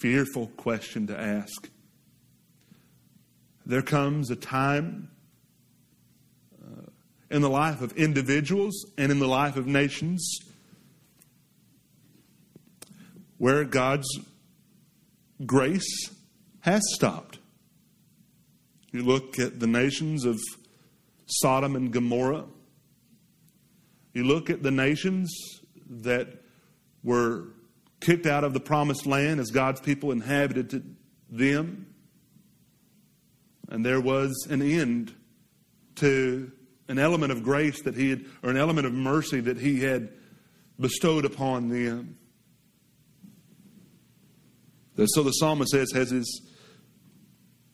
fearful 0.00 0.48
question 0.56 1.06
to 1.08 1.18
ask. 1.18 1.68
There 3.64 3.82
comes 3.82 4.30
a 4.30 4.36
time 4.36 5.10
uh, 6.62 6.86
in 7.30 7.42
the 7.42 7.50
life 7.50 7.82
of 7.82 7.92
individuals 7.92 8.86
and 8.96 9.10
in 9.10 9.18
the 9.18 9.26
life 9.26 9.56
of 9.56 9.66
nations 9.66 10.38
where 13.38 13.64
God's 13.64 14.08
grace 15.44 16.10
has 16.60 16.82
stopped. 16.94 17.35
You 18.92 19.02
look 19.02 19.38
at 19.38 19.60
the 19.60 19.66
nations 19.66 20.24
of 20.24 20.38
Sodom 21.26 21.76
and 21.76 21.92
Gomorrah. 21.92 22.44
You 24.14 24.24
look 24.24 24.48
at 24.48 24.62
the 24.62 24.70
nations 24.70 25.30
that 25.88 26.28
were 27.02 27.48
kicked 28.00 28.26
out 28.26 28.44
of 28.44 28.52
the 28.52 28.60
promised 28.60 29.06
land 29.06 29.40
as 29.40 29.50
God's 29.50 29.80
people 29.80 30.12
inhabited 30.12 30.96
them. 31.30 31.94
And 33.68 33.84
there 33.84 34.00
was 34.00 34.46
an 34.48 34.62
end 34.62 35.14
to 35.96 36.52
an 36.88 36.98
element 36.98 37.32
of 37.32 37.42
grace 37.42 37.82
that 37.82 37.96
he 37.96 38.10
had, 38.10 38.24
or 38.42 38.50
an 38.50 38.56
element 38.56 38.86
of 38.86 38.92
mercy 38.92 39.40
that 39.40 39.58
he 39.58 39.80
had 39.80 40.10
bestowed 40.78 41.24
upon 41.24 41.68
them. 41.68 42.16
So 45.04 45.22
the 45.22 45.32
psalmist 45.32 45.72
says, 45.72 45.90
has 45.92 46.10
his 46.10 46.45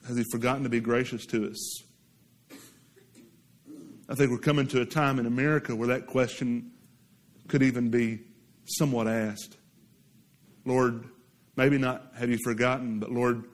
has 0.07 0.17
He 0.17 0.25
forgotten 0.31 0.63
to 0.65 0.69
be 0.69 0.81
gracious 0.81 1.27
to 1.27 1.49
us? 1.49 1.83
I 4.09 4.15
think 4.15 4.31
we're 4.31 4.39
coming 4.39 4.67
to 4.69 4.81
a 4.81 4.87
time 4.87 5.19
in 5.19 5.27
America 5.27 5.75
where 5.75 5.89
that 5.89 6.07
question 6.07 6.73
could 7.49 7.63
even 7.63 7.91
be 7.91 8.21
somewhat 8.65 9.09
asked. 9.09 9.57
Lord, 10.65 11.05
Maybe 11.57 11.77
not 11.77 12.13
have 12.17 12.31
you 12.31 12.39
forgotten, 12.43 12.99
but 12.99 13.13
Lord, 13.13 13.45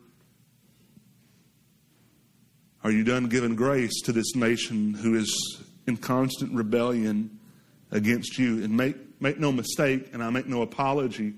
are 2.84 2.92
you 2.92 3.02
done 3.02 3.28
giving 3.28 3.56
grace 3.56 4.02
to 4.02 4.12
this 4.12 4.36
nation 4.36 4.94
who 4.94 5.16
is 5.16 5.62
in 5.88 5.96
constant 5.96 6.54
rebellion 6.54 7.40
against 7.90 8.38
you? 8.38 8.62
And 8.62 8.76
make, 8.76 9.20
make 9.20 9.40
no 9.40 9.50
mistake, 9.50 10.10
and 10.12 10.22
I 10.22 10.30
make 10.30 10.46
no 10.46 10.62
apology 10.62 11.34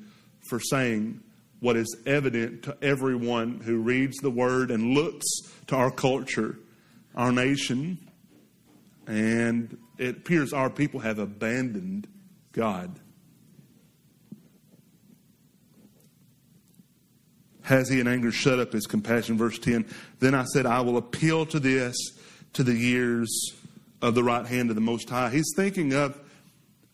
for 0.51 0.61
saying 0.61 1.23
what 1.61 1.77
is 1.77 1.97
evident 2.07 2.63
to 2.65 2.77
everyone 2.83 3.61
who 3.61 3.79
reads 3.79 4.17
the 4.19 4.31
word 4.31 4.71
and 4.71 4.95
looks 4.95 5.27
to 5.67 5.77
our 5.77 5.91
culture, 5.91 6.59
our 7.15 7.31
nation, 7.31 7.99
and 9.07 9.77
it 9.99 10.19
appears 10.19 10.53
our 10.53 10.71
people 10.71 11.01
have 11.01 11.19
abandoned 11.19 12.09
God. 12.53 12.99
Has 17.63 17.89
he 17.89 18.01
in 18.01 18.09
anger 18.09 18.33
shut 18.33 18.59
up 18.59 18.73
his 18.73 18.87
compassion? 18.87 19.37
Verse 19.37 19.59
10. 19.59 19.87
Then 20.19 20.35
I 20.35 20.45
said, 20.45 20.67
I 20.67 20.81
will 20.81 20.97
appeal 20.97 21.47
to 21.47 21.61
this, 21.61 21.95
to 22.55 22.65
the 22.65 22.75
years 22.75 23.31
of 24.03 24.15
the 24.15 24.25
right 24.25 24.47
hand 24.47 24.71
of 24.71 24.75
the 24.75 24.81
Most 24.81 25.09
High. 25.09 25.31
He's 25.31 25.53
thinking 25.55 25.93
of 25.93 26.19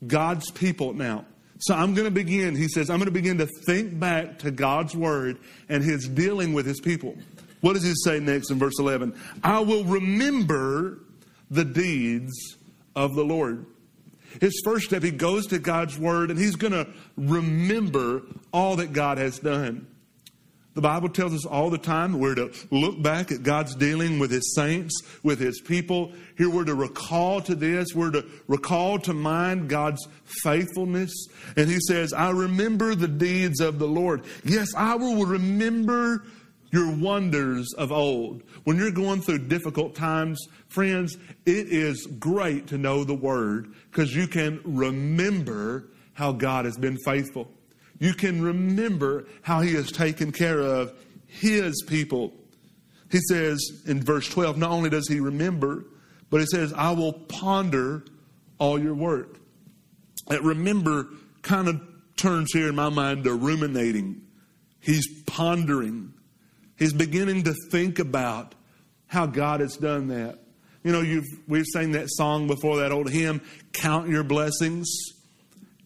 God's 0.06 0.50
people 0.50 0.92
now. 0.92 1.24
So 1.58 1.74
I'm 1.74 1.94
going 1.94 2.04
to 2.04 2.10
begin, 2.10 2.54
he 2.54 2.68
says, 2.68 2.90
I'm 2.90 2.98
going 2.98 3.06
to 3.06 3.12
begin 3.12 3.38
to 3.38 3.46
think 3.66 3.98
back 3.98 4.38
to 4.40 4.50
God's 4.50 4.94
word 4.94 5.38
and 5.68 5.82
his 5.82 6.08
dealing 6.08 6.52
with 6.52 6.66
his 6.66 6.80
people. 6.80 7.16
What 7.60 7.72
does 7.72 7.82
he 7.82 7.94
say 8.04 8.20
next 8.20 8.50
in 8.50 8.58
verse 8.58 8.78
11? 8.78 9.18
I 9.42 9.60
will 9.60 9.84
remember 9.84 11.00
the 11.50 11.64
deeds 11.64 12.56
of 12.94 13.14
the 13.14 13.24
Lord. 13.24 13.66
His 14.40 14.60
first 14.64 14.86
step, 14.86 15.02
he 15.02 15.10
goes 15.10 15.46
to 15.46 15.58
God's 15.58 15.98
word 15.98 16.30
and 16.30 16.38
he's 16.38 16.56
going 16.56 16.72
to 16.72 16.86
remember 17.16 18.22
all 18.52 18.76
that 18.76 18.92
God 18.92 19.16
has 19.18 19.38
done. 19.38 19.86
The 20.76 20.82
Bible 20.82 21.08
tells 21.08 21.32
us 21.32 21.46
all 21.46 21.70
the 21.70 21.78
time 21.78 22.18
we're 22.18 22.34
to 22.34 22.52
look 22.70 23.00
back 23.00 23.32
at 23.32 23.42
God's 23.42 23.74
dealing 23.74 24.18
with 24.18 24.30
His 24.30 24.54
saints, 24.54 24.92
with 25.22 25.40
His 25.40 25.58
people. 25.58 26.12
Here 26.36 26.50
we're 26.50 26.66
to 26.66 26.74
recall 26.74 27.40
to 27.40 27.54
this, 27.54 27.94
we're 27.94 28.10
to 28.10 28.26
recall 28.46 28.98
to 28.98 29.14
mind 29.14 29.70
God's 29.70 30.06
faithfulness. 30.42 31.10
And 31.56 31.70
He 31.70 31.78
says, 31.88 32.12
I 32.12 32.30
remember 32.30 32.94
the 32.94 33.08
deeds 33.08 33.60
of 33.60 33.78
the 33.78 33.88
Lord. 33.88 34.24
Yes, 34.44 34.68
I 34.76 34.96
will 34.96 35.24
remember 35.24 36.26
your 36.70 36.94
wonders 36.94 37.72
of 37.78 37.90
old. 37.90 38.42
When 38.64 38.76
you're 38.76 38.90
going 38.90 39.22
through 39.22 39.48
difficult 39.48 39.94
times, 39.94 40.38
friends, 40.68 41.16
it 41.46 41.68
is 41.68 42.06
great 42.18 42.66
to 42.66 42.76
know 42.76 43.02
the 43.02 43.14
Word 43.14 43.72
because 43.90 44.14
you 44.14 44.28
can 44.28 44.60
remember 44.62 45.88
how 46.12 46.32
God 46.32 46.66
has 46.66 46.76
been 46.76 46.98
faithful 46.98 47.50
you 47.98 48.14
can 48.14 48.42
remember 48.42 49.26
how 49.42 49.60
he 49.60 49.74
has 49.74 49.90
taken 49.90 50.32
care 50.32 50.60
of 50.60 50.92
his 51.26 51.82
people. 51.86 52.32
He 53.10 53.20
says 53.28 53.58
in 53.86 54.02
verse 54.02 54.28
12, 54.28 54.58
not 54.58 54.70
only 54.70 54.90
does 54.90 55.08
he 55.08 55.20
remember, 55.20 55.84
but 56.30 56.40
he 56.40 56.46
says, 56.46 56.72
I 56.72 56.90
will 56.92 57.12
ponder 57.12 58.04
all 58.58 58.78
your 58.78 58.94
work. 58.94 59.38
That 60.28 60.42
remember 60.42 61.06
kind 61.42 61.68
of 61.68 61.80
turns 62.16 62.52
here 62.52 62.68
in 62.68 62.74
my 62.74 62.88
mind 62.88 63.24
to 63.24 63.34
ruminating. 63.34 64.22
He's 64.80 65.22
pondering. 65.24 66.12
He's 66.78 66.92
beginning 66.92 67.44
to 67.44 67.54
think 67.70 67.98
about 67.98 68.54
how 69.06 69.26
God 69.26 69.60
has 69.60 69.76
done 69.76 70.08
that. 70.08 70.38
You 70.82 70.92
know, 70.92 71.00
you've, 71.00 71.26
we've 71.48 71.66
sang 71.66 71.92
that 71.92 72.06
song 72.08 72.46
before, 72.46 72.78
that 72.78 72.92
old 72.92 73.10
hymn, 73.10 73.40
Count 73.72 74.08
Your 74.08 74.24
Blessings. 74.24 74.88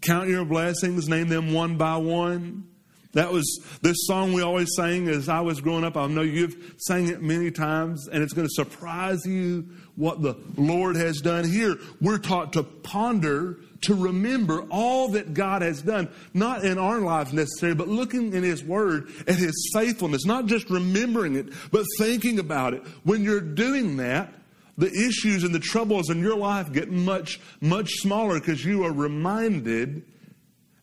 Count 0.01 0.29
your 0.29 0.45
blessings, 0.45 1.09
name 1.09 1.29
them 1.29 1.53
one 1.53 1.77
by 1.77 1.97
one. 1.97 2.65
That 3.13 3.33
was 3.33 3.61
this 3.83 3.97
song 4.07 4.33
we 4.33 4.43
always 4.43 4.69
sang 4.77 5.09
as 5.09 5.29
I 5.29 5.41
was 5.41 5.61
growing 5.61 5.83
up. 5.83 5.97
I 5.97 6.07
know 6.07 6.23
you've 6.23 6.75
sang 6.79 7.09
it 7.09 7.21
many 7.21 7.51
times, 7.51 8.07
and 8.07 8.23
it's 8.23 8.33
going 8.33 8.47
to 8.47 8.55
surprise 8.55 9.27
you 9.27 9.69
what 9.97 10.23
the 10.23 10.37
Lord 10.57 10.95
has 10.95 11.21
done. 11.21 11.45
Here, 11.45 11.77
we're 12.01 12.19
taught 12.19 12.53
to 12.53 12.63
ponder, 12.63 13.59
to 13.83 13.95
remember 13.95 14.65
all 14.71 15.09
that 15.09 15.35
God 15.35 15.63
has 15.63 15.83
done, 15.83 16.09
not 16.35 16.65
in 16.65 16.79
our 16.79 17.01
lives 17.01 17.33
necessarily, 17.33 17.77
but 17.77 17.89
looking 17.89 18.33
in 18.33 18.45
His 18.45 18.63
Word 18.63 19.11
at 19.27 19.35
His 19.35 19.71
faithfulness, 19.75 20.25
not 20.25 20.47
just 20.47 20.71
remembering 20.71 21.35
it, 21.35 21.49
but 21.73 21.85
thinking 21.99 22.39
about 22.39 22.75
it. 22.75 22.87
When 23.03 23.25
you're 23.25 23.41
doing 23.41 23.97
that, 23.97 24.33
the 24.81 24.91
issues 24.91 25.45
and 25.45 25.55
the 25.55 25.61
troubles 25.61 26.09
in 26.09 26.21
your 26.21 26.37
life 26.37 26.73
get 26.73 26.91
much, 26.91 27.39
much 27.61 27.91
smaller 27.97 28.41
because 28.41 28.65
you 28.65 28.83
are 28.85 28.93
reminded 28.93 30.03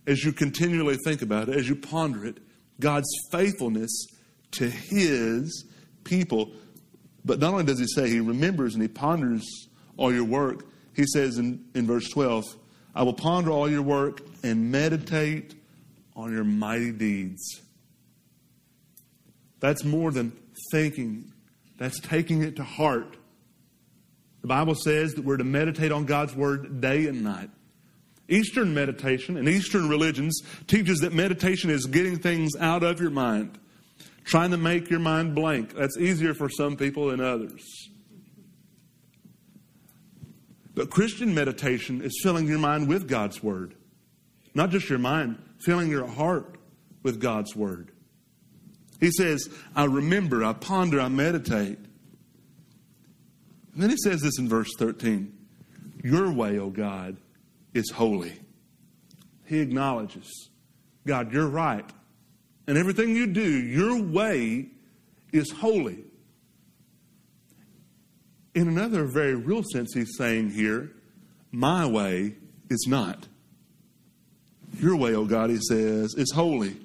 as 0.06 0.24
you 0.24 0.32
continually 0.32 0.98
think 1.04 1.24
about 1.24 1.50
it, 1.50 1.56
as 1.56 1.68
you 1.68 1.76
ponder 1.76 2.24
it, 2.24 2.38
God's 2.80 3.10
faithfulness 3.32 3.90
to 4.52 4.70
His 4.70 5.66
people. 6.04 6.52
But 7.26 7.40
not 7.40 7.54
only 7.54 7.66
does 7.66 7.80
He 7.80 7.88
say 7.88 8.08
He 8.08 8.20
remembers 8.20 8.76
and 8.76 8.84
He 8.84 8.88
ponders 8.88 9.44
all 9.98 10.14
your 10.14 10.26
work, 10.26 10.68
He 10.96 11.06
says 11.08 11.40
in, 11.40 11.66
in 11.74 11.88
verse 11.88 12.08
12, 12.10 12.46
I 12.94 13.02
will 13.02 13.14
ponder 13.14 13.50
all 13.50 13.68
your 13.68 13.82
work 13.82 14.22
and 14.44 14.72
meditate 14.72 15.56
on 16.16 16.32
your 16.32 16.44
mighty 16.44 16.92
deeds. 16.92 17.62
That's 19.60 19.84
more 19.84 20.12
than 20.12 20.38
thinking, 20.72 21.34
that's 21.80 22.00
taking 22.00 22.44
it 22.44 22.58
to 22.58 22.64
heart. 22.64 23.17
The 24.48 24.54
Bible 24.54 24.76
says 24.76 25.16
that 25.16 25.26
we're 25.26 25.36
to 25.36 25.44
meditate 25.44 25.92
on 25.92 26.06
God's 26.06 26.34
Word 26.34 26.80
day 26.80 27.08
and 27.08 27.22
night. 27.22 27.50
Eastern 28.30 28.74
meditation 28.74 29.36
and 29.36 29.46
Eastern 29.50 29.90
religions 29.90 30.40
teaches 30.68 31.00
that 31.00 31.12
meditation 31.12 31.70
is 31.70 31.86
getting 31.86 32.18
things 32.18 32.54
out 32.58 32.82
of 32.82 33.02
your 33.02 33.10
mind, 33.10 33.60
trying 34.24 34.52
to 34.52 34.58
make 34.58 34.90
your 34.90 35.02
mind 35.02 35.36
blank. 35.36 35.74
That's 35.76 35.98
easier 35.98 36.34
for 36.34 36.48
some 36.48 36.78
people 36.78 37.10
than 37.10 37.20
others. 37.20 37.90
But 40.74 40.92
Christian 40.92 41.36
meditation 41.36 42.02
is 42.02 42.18
filling 42.24 42.48
your 42.48 42.60
mind 42.60 42.88
with 42.88 43.06
God's 43.10 43.44
Word. 43.44 43.76
Not 44.56 44.70
just 44.70 44.88
your 44.88 44.98
mind, 44.98 45.44
filling 45.60 45.90
your 45.90 46.08
heart 46.08 46.56
with 47.04 47.20
God's 47.20 47.54
Word. 47.54 47.92
He 49.02 49.12
says, 49.12 49.50
I 49.76 49.84
remember, 49.84 50.46
I 50.46 50.54
ponder, 50.54 51.02
I 51.02 51.10
meditate. 51.10 51.80
And 53.78 53.84
then 53.84 53.92
he 53.92 53.98
says 53.98 54.24
this 54.24 54.40
in 54.40 54.50
verse 54.50 54.72
13 54.80 55.32
Your 56.04 56.32
way, 56.32 56.58
O 56.58 56.72
God, 56.72 57.18
is 57.76 57.92
holy. 57.92 58.34
He 59.46 59.60
acknowledges, 59.60 60.50
God, 61.06 61.32
you're 61.32 61.48
right. 61.48 61.88
And 62.66 62.76
everything 62.76 63.16
you 63.16 63.28
do, 63.28 63.48
your 63.48 64.02
way 64.02 64.70
is 65.32 65.52
holy. 65.52 66.06
In 68.56 68.68
another 68.68 69.06
very 69.06 69.36
real 69.36 69.62
sense, 69.72 69.94
he's 69.94 70.18
saying 70.18 70.50
here, 70.50 70.92
my 71.52 71.86
way 71.86 72.34
is 72.72 72.88
not. 72.90 73.28
Your 74.80 74.96
way, 74.96 75.14
O 75.14 75.26
God, 75.26 75.52
he 75.52 75.60
says, 75.62 76.16
is 76.16 76.32
holy. 76.34 76.78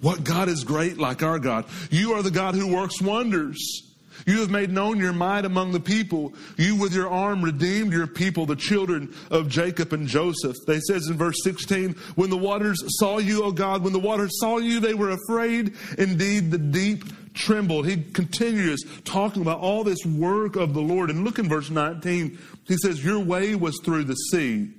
What 0.00 0.24
God 0.24 0.48
is 0.48 0.64
great 0.64 0.98
like 0.98 1.22
our 1.22 1.38
God? 1.38 1.66
You 1.92 2.14
are 2.14 2.22
the 2.22 2.32
God 2.32 2.56
who 2.56 2.74
works 2.74 3.00
wonders. 3.00 3.91
You 4.26 4.40
have 4.40 4.50
made 4.50 4.70
known 4.70 4.98
your 4.98 5.12
might 5.12 5.44
among 5.44 5.72
the 5.72 5.80
people. 5.80 6.34
You 6.56 6.76
with 6.76 6.94
your 6.94 7.08
arm 7.08 7.42
redeemed 7.42 7.92
your 7.92 8.06
people, 8.06 8.46
the 8.46 8.56
children 8.56 9.14
of 9.30 9.48
Jacob 9.48 9.92
and 9.92 10.06
Joseph. 10.06 10.56
They 10.66 10.80
says 10.80 11.08
in 11.08 11.16
verse 11.16 11.42
16, 11.42 11.92
when 12.14 12.30
the 12.30 12.36
waters 12.36 12.78
saw 12.98 13.18
you, 13.18 13.44
O 13.44 13.52
God, 13.52 13.82
when 13.82 13.92
the 13.92 13.98
waters 13.98 14.30
saw 14.40 14.58
you, 14.58 14.80
they 14.80 14.94
were 14.94 15.10
afraid. 15.10 15.74
Indeed, 15.98 16.50
the 16.50 16.58
deep 16.58 17.04
trembled. 17.34 17.86
He 17.86 17.96
continues 17.96 18.84
talking 19.04 19.42
about 19.42 19.60
all 19.60 19.84
this 19.84 20.04
work 20.04 20.56
of 20.56 20.74
the 20.74 20.82
Lord. 20.82 21.10
And 21.10 21.24
look 21.24 21.38
in 21.38 21.48
verse 21.48 21.70
19. 21.70 22.38
He 22.66 22.76
says, 22.76 23.04
your 23.04 23.18
way 23.18 23.54
was 23.54 23.80
through 23.84 24.04
the 24.04 24.14
sea. 24.14 24.70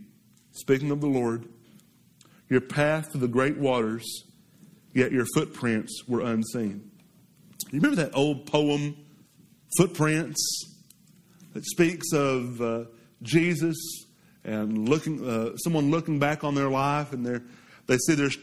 Speaking 0.51 0.91
of 0.91 1.01
the 1.01 1.07
Lord, 1.07 1.47
your 2.49 2.61
path 2.61 3.11
to 3.11 3.17
the 3.17 3.27
great 3.27 3.57
waters, 3.57 4.23
yet 4.93 5.11
your 5.11 5.25
footprints 5.33 6.03
were 6.07 6.21
unseen. 6.21 6.91
You 7.71 7.79
remember 7.79 8.03
that 8.03 8.15
old 8.15 8.45
poem 8.45 8.95
footprints 9.77 10.65
that 11.53 11.65
speaks 11.65 12.11
of 12.13 12.61
uh, 12.61 12.85
Jesus 13.21 13.77
and 14.43 14.89
looking, 14.89 15.27
uh, 15.27 15.55
someone 15.57 15.91
looking 15.91 16.19
back 16.19 16.43
on 16.43 16.55
their 16.55 16.69
life 16.69 17.13
and 17.13 17.25
they 17.87 17.97
see 17.97 18.15
there's 18.15 18.37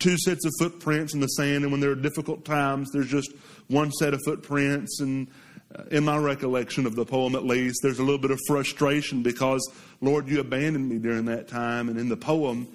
two 0.00 0.16
sets 0.18 0.44
of 0.44 0.52
footprints 0.58 1.14
in 1.14 1.20
the 1.20 1.28
sand, 1.28 1.62
and 1.62 1.70
when 1.70 1.80
there 1.80 1.90
are 1.90 1.96
difficult 1.96 2.44
times, 2.44 2.90
there's 2.92 3.08
just 3.08 3.30
one 3.68 3.92
set 3.92 4.14
of 4.14 4.20
footprints. 4.24 5.00
And 5.00 5.28
uh, 5.76 5.84
in 5.90 6.04
my 6.04 6.16
recollection 6.16 6.86
of 6.86 6.96
the 6.96 7.04
poem, 7.04 7.36
at 7.36 7.44
least, 7.44 7.80
there's 7.82 8.00
a 8.00 8.02
little 8.02 8.18
bit 8.18 8.32
of 8.32 8.40
frustration 8.48 9.22
because, 9.22 9.60
Lord, 10.00 10.28
you 10.28 10.40
abandoned 10.40 10.88
me 10.88 10.98
during 10.98 11.26
that 11.26 11.46
time. 11.46 11.88
And 11.88 11.98
in 11.98 12.08
the 12.08 12.16
poem, 12.16 12.66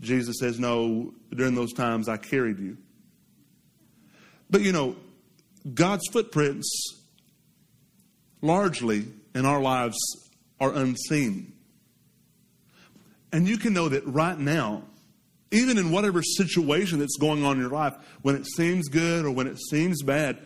Jesus 0.00 0.36
says, 0.38 0.60
No, 0.60 1.12
during 1.34 1.54
those 1.54 1.72
times 1.72 2.08
I 2.08 2.18
carried 2.18 2.58
you. 2.60 2.76
But 4.48 4.60
you 4.60 4.70
know, 4.70 4.96
God's 5.74 6.06
footprints 6.12 6.68
largely 8.46 9.06
in 9.34 9.44
our 9.44 9.60
lives 9.60 9.98
are 10.60 10.72
unseen. 10.72 11.52
And 13.32 13.46
you 13.46 13.58
can 13.58 13.72
know 13.74 13.88
that 13.88 14.06
right 14.06 14.38
now, 14.38 14.84
Even 15.52 15.78
in 15.78 15.92
whatever 15.92 16.22
situation 16.22 16.98
that's 16.98 17.16
going 17.18 17.44
on 17.44 17.56
in 17.56 17.62
your 17.62 17.70
life, 17.70 17.94
when 18.22 18.34
it 18.34 18.46
seems 18.46 18.88
good 18.88 19.24
or 19.24 19.30
when 19.30 19.46
it 19.46 19.58
seems 19.70 20.02
bad, 20.02 20.38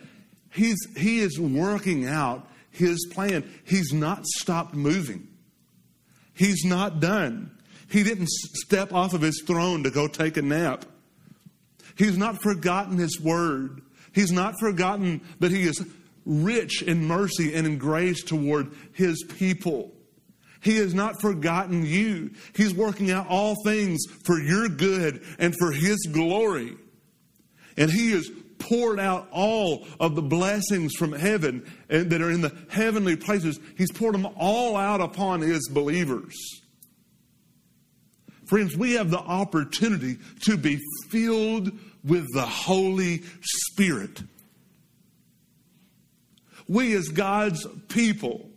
he's, 0.51 0.77
he 0.95 1.19
is 1.19 1.39
working 1.39 2.05
out 2.05 2.47
his 2.69 3.07
plan. 3.11 3.43
He's 3.65 3.91
not 3.91 4.25
stopped 4.25 4.75
moving. 4.75 5.27
He's 6.33 6.63
not 6.63 6.99
done. 6.99 7.51
He 7.89 8.03
didn't 8.03 8.29
step 8.29 8.93
off 8.93 9.13
of 9.13 9.21
his 9.21 9.43
throne 9.45 9.83
to 9.83 9.91
go 9.91 10.07
take 10.07 10.37
a 10.37 10.41
nap. 10.41 10.85
He's 11.97 12.17
not 12.17 12.41
forgotten 12.41 12.97
his 12.97 13.19
word. 13.19 13.81
He's 14.13 14.31
not 14.31 14.59
forgotten 14.59 15.21
that 15.39 15.51
he 15.51 15.63
is 15.63 15.83
rich 16.31 16.81
in 16.81 17.05
mercy 17.05 17.53
and 17.53 17.67
in 17.67 17.77
grace 17.77 18.23
toward 18.23 18.71
his 18.93 19.23
people. 19.37 19.91
He 20.61 20.77
has 20.77 20.93
not 20.93 21.19
forgotten 21.19 21.85
you. 21.85 22.31
He's 22.55 22.73
working 22.73 23.11
out 23.11 23.27
all 23.27 23.55
things 23.65 23.99
for 24.23 24.39
your 24.39 24.69
good 24.69 25.23
and 25.39 25.55
for 25.57 25.71
his 25.71 25.97
glory. 26.11 26.77
And 27.77 27.89
he 27.89 28.11
has 28.11 28.29
poured 28.59 28.99
out 28.99 29.27
all 29.31 29.87
of 29.99 30.15
the 30.15 30.21
blessings 30.21 30.93
from 30.97 31.13
heaven 31.13 31.69
and 31.89 32.11
that 32.11 32.21
are 32.21 32.29
in 32.29 32.41
the 32.41 32.55
heavenly 32.69 33.15
places. 33.15 33.59
He's 33.75 33.91
poured 33.91 34.13
them 34.13 34.27
all 34.37 34.77
out 34.77 35.01
upon 35.01 35.41
his 35.41 35.67
believers. 35.67 36.35
Friends, 38.45 38.77
we 38.77 38.93
have 38.93 39.09
the 39.09 39.17
opportunity 39.17 40.17
to 40.41 40.57
be 40.57 40.79
filled 41.09 41.71
with 42.03 42.27
the 42.33 42.45
Holy 42.45 43.23
Spirit. 43.41 44.21
We, 46.67 46.93
as 46.93 47.09
God's 47.09 47.65
people, 47.89 48.49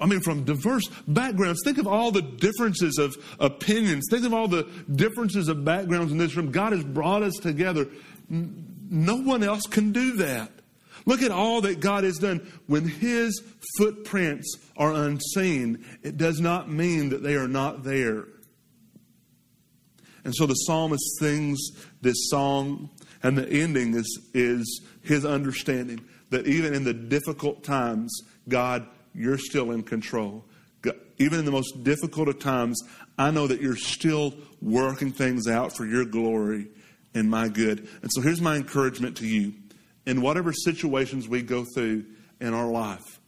I 0.00 0.06
mean, 0.06 0.20
from 0.20 0.42
diverse 0.44 0.88
backgrounds. 1.06 1.60
Think 1.64 1.78
of 1.78 1.86
all 1.86 2.10
the 2.10 2.22
differences 2.22 2.98
of 2.98 3.16
opinions. 3.38 4.06
Think 4.10 4.26
of 4.26 4.34
all 4.34 4.48
the 4.48 4.64
differences 4.92 5.48
of 5.48 5.64
backgrounds 5.64 6.10
in 6.10 6.18
this 6.18 6.34
room. 6.34 6.50
God 6.50 6.72
has 6.72 6.82
brought 6.82 7.22
us 7.22 7.34
together. 7.34 7.86
No 8.28 9.16
one 9.16 9.44
else 9.44 9.62
can 9.62 9.92
do 9.92 10.16
that. 10.16 10.50
Look 11.06 11.22
at 11.22 11.30
all 11.30 11.60
that 11.62 11.80
God 11.80 12.02
has 12.02 12.18
done. 12.18 12.46
When 12.66 12.88
His 12.88 13.42
footprints 13.78 14.56
are 14.76 14.92
unseen, 14.92 15.84
it 16.02 16.16
does 16.16 16.40
not 16.40 16.68
mean 16.68 17.10
that 17.10 17.22
they 17.22 17.34
are 17.34 17.48
not 17.48 17.84
there. 17.84 18.24
And 20.24 20.34
so 20.34 20.46
the 20.46 20.54
psalmist 20.54 21.18
sings 21.18 21.60
this 22.00 22.28
song, 22.28 22.90
and 23.22 23.38
the 23.38 23.48
ending 23.48 23.94
is, 23.94 24.20
is 24.34 24.82
his 25.02 25.24
understanding 25.24 26.04
that 26.30 26.46
even 26.46 26.74
in 26.74 26.84
the 26.84 26.94
difficult 26.94 27.62
times, 27.62 28.12
God, 28.48 28.86
you're 29.14 29.38
still 29.38 29.70
in 29.70 29.82
control. 29.82 30.44
God, 30.80 30.96
even 31.18 31.38
in 31.38 31.44
the 31.44 31.52
most 31.52 31.84
difficult 31.84 32.28
of 32.28 32.38
times, 32.38 32.80
I 33.18 33.30
know 33.30 33.46
that 33.46 33.60
you're 33.60 33.76
still 33.76 34.34
working 34.60 35.12
things 35.12 35.46
out 35.46 35.76
for 35.76 35.86
your 35.86 36.04
glory 36.04 36.68
and 37.14 37.30
my 37.30 37.48
good. 37.48 37.88
And 38.00 38.10
so 38.12 38.20
here's 38.20 38.40
my 38.40 38.56
encouragement 38.56 39.18
to 39.18 39.26
you. 39.26 39.54
In 40.06 40.20
whatever 40.20 40.52
situations 40.52 41.28
we 41.28 41.42
go 41.42 41.64
through 41.74 42.04
in 42.40 42.54
our 42.54 42.66
life, 42.66 43.20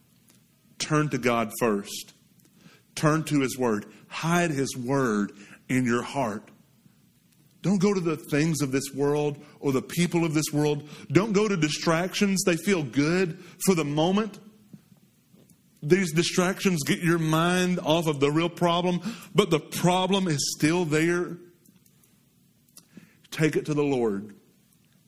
turn 0.77 1.09
to 1.09 1.17
God 1.17 1.51
first. 1.59 2.13
Turn 2.95 3.23
to 3.25 3.41
His 3.41 3.57
Word. 3.57 3.85
Hide 4.07 4.51
His 4.51 4.75
Word 4.75 5.31
in 5.69 5.85
your 5.85 6.01
heart. 6.01 6.49
Don't 7.65 7.79
go 7.79 7.95
to 7.95 7.99
the 7.99 8.15
things 8.15 8.61
of 8.61 8.71
this 8.71 8.93
world 8.93 9.43
or 9.59 9.71
the 9.71 9.81
people 9.81 10.23
of 10.23 10.35
this 10.35 10.53
world. 10.53 10.87
Don't 11.11 11.33
go 11.33 11.47
to 11.47 11.57
distractions. 11.57 12.43
They 12.43 12.57
feel 12.57 12.83
good 12.83 13.43
for 13.65 13.73
the 13.73 13.83
moment. 13.83 14.39
These 15.81 16.13
distractions 16.13 16.83
get 16.85 16.99
your 16.99 17.17
mind 17.17 17.79
off 17.79 18.05
of 18.05 18.19
the 18.19 18.29
real 18.29 18.49
problem, 18.49 19.01
but 19.33 19.49
the 19.49 19.59
problem 19.59 20.27
is 20.27 20.53
still 20.55 20.85
there. 20.85 21.37
Take 23.31 23.55
it 23.55 23.65
to 23.65 23.73
the 23.73 23.83
Lord 23.83 24.35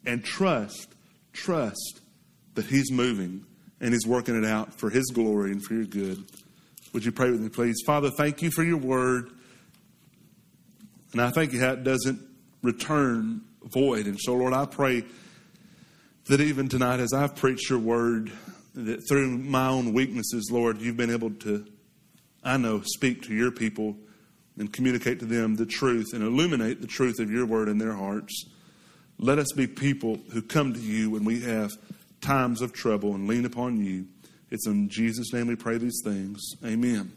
and 0.04 0.24
trust, 0.24 0.96
trust 1.34 2.02
that 2.56 2.66
He's 2.66 2.92
moving 2.92 3.46
and 3.80 3.94
He's 3.94 4.08
working 4.08 4.36
it 4.36 4.48
out 4.48 4.80
for 4.80 4.90
His 4.90 5.06
glory 5.14 5.52
and 5.52 5.64
for 5.64 5.76
your 5.76 5.86
good. 5.86 6.26
Would 6.92 7.06
you 7.06 7.12
pray 7.12 7.30
with 7.30 7.40
me, 7.40 7.50
please? 7.50 7.76
Father, 7.86 8.10
thank 8.10 8.42
you 8.42 8.50
for 8.50 8.64
your 8.64 8.78
word. 8.78 9.30
And 11.12 11.22
I 11.22 11.30
thank 11.30 11.54
you 11.54 11.60
how 11.60 11.74
it 11.74 11.84
doesn't 11.84 12.27
return 12.62 13.42
void. 13.64 14.06
And 14.06 14.20
so, 14.20 14.34
Lord, 14.36 14.54
I 14.54 14.66
pray 14.66 15.04
that 16.26 16.42
even 16.42 16.68
tonight, 16.70 17.00
as 17.00 17.14
I've 17.14 17.36
preached 17.36 17.70
your 17.70 17.80
word, 17.80 18.32
that 18.74 19.08
through 19.08 19.38
my 19.38 19.68
own 19.68 19.94
weaknesses, 19.94 20.50
Lord, 20.52 20.80
you've 20.80 20.98
been 20.98 21.12
able 21.12 21.32
to, 21.32 21.66
I 22.44 22.58
know, 22.58 22.82
speak 22.84 23.24
to 23.24 23.34
your 23.34 23.52
people 23.52 23.96
and 24.58 24.72
communicate 24.72 25.20
to 25.20 25.26
them 25.26 25.56
the 25.56 25.66
truth 25.66 26.08
and 26.14 26.24
illuminate 26.24 26.82
the 26.82 26.88
truth 26.88 27.20
of 27.20 27.32
your 27.32 27.46
word 27.46 27.70
in 27.70 27.78
their 27.78 27.94
hearts. 27.94 28.46
Let 29.20 29.40
us 29.40 29.52
be 29.56 29.68
people 29.68 30.20
who 30.32 30.42
come 30.42 30.74
to 30.74 30.80
you 30.80 31.10
when 31.12 31.24
we 31.24 31.42
have 31.42 31.72
times 32.22 32.62
of 32.62 32.74
trouble 32.74 33.16
and 33.16 33.28
lean 33.28 33.46
upon 33.46 33.84
you. 33.84 34.08
It's 34.50 34.68
in 34.68 34.90
Jesus' 34.90 35.34
name 35.34 35.48
we 35.48 35.56
pray 35.56 35.78
these 35.78 36.02
things. 36.04 36.42
Amen. 36.64 37.14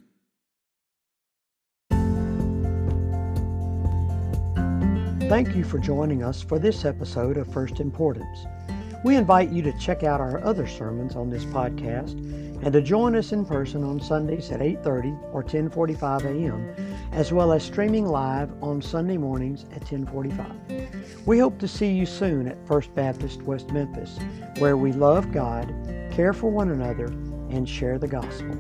Thank 5.31 5.55
you 5.55 5.63
for 5.63 5.79
joining 5.79 6.25
us 6.25 6.43
for 6.43 6.59
this 6.59 6.85
episode 6.85 7.37
of 7.37 7.47
First 7.47 7.79
Importance. 7.79 8.47
We 9.05 9.15
invite 9.15 9.51
you 9.51 9.63
to 9.63 9.73
check 9.79 10.03
out 10.03 10.21
our 10.21 10.43
other 10.43 10.67
sermons 10.67 11.15
on 11.15 11.31
this 11.31 11.45
podcast 11.45 12.15
and 12.65 12.73
to 12.73 12.83
join 12.83 13.15
us 13.15 13.31
in 13.31 13.47
person 13.47 13.85
on 13.85 14.01
Sundays 14.01 14.51
at 14.51 14.61
8:30 14.61 15.17
or 15.33 15.45
10:45 15.45 16.25
a.m., 16.25 16.75
as 17.13 17.33
well 17.33 17.53
as 17.53 17.63
streaming 17.63 18.07
live 18.07 18.51
on 18.61 18.83
Sunday 18.83 19.19
mornings 19.19 19.67
at 19.73 19.85
10:45. 19.85 21.27
We 21.27 21.39
hope 21.39 21.61
to 21.61 21.69
see 21.69 21.93
you 21.93 22.07
soon 22.07 22.49
at 22.49 22.67
First 22.67 22.93
Baptist 22.97 23.41
West 23.43 23.71
Memphis, 23.71 24.19
where 24.59 24.77
we 24.77 24.91
love 24.91 25.31
God, 25.31 25.73
care 26.11 26.33
for 26.33 26.51
one 26.51 26.73
another, 26.73 27.07
and 27.51 27.69
share 27.69 28.01
the 28.01 28.09
gospel. 28.09 28.59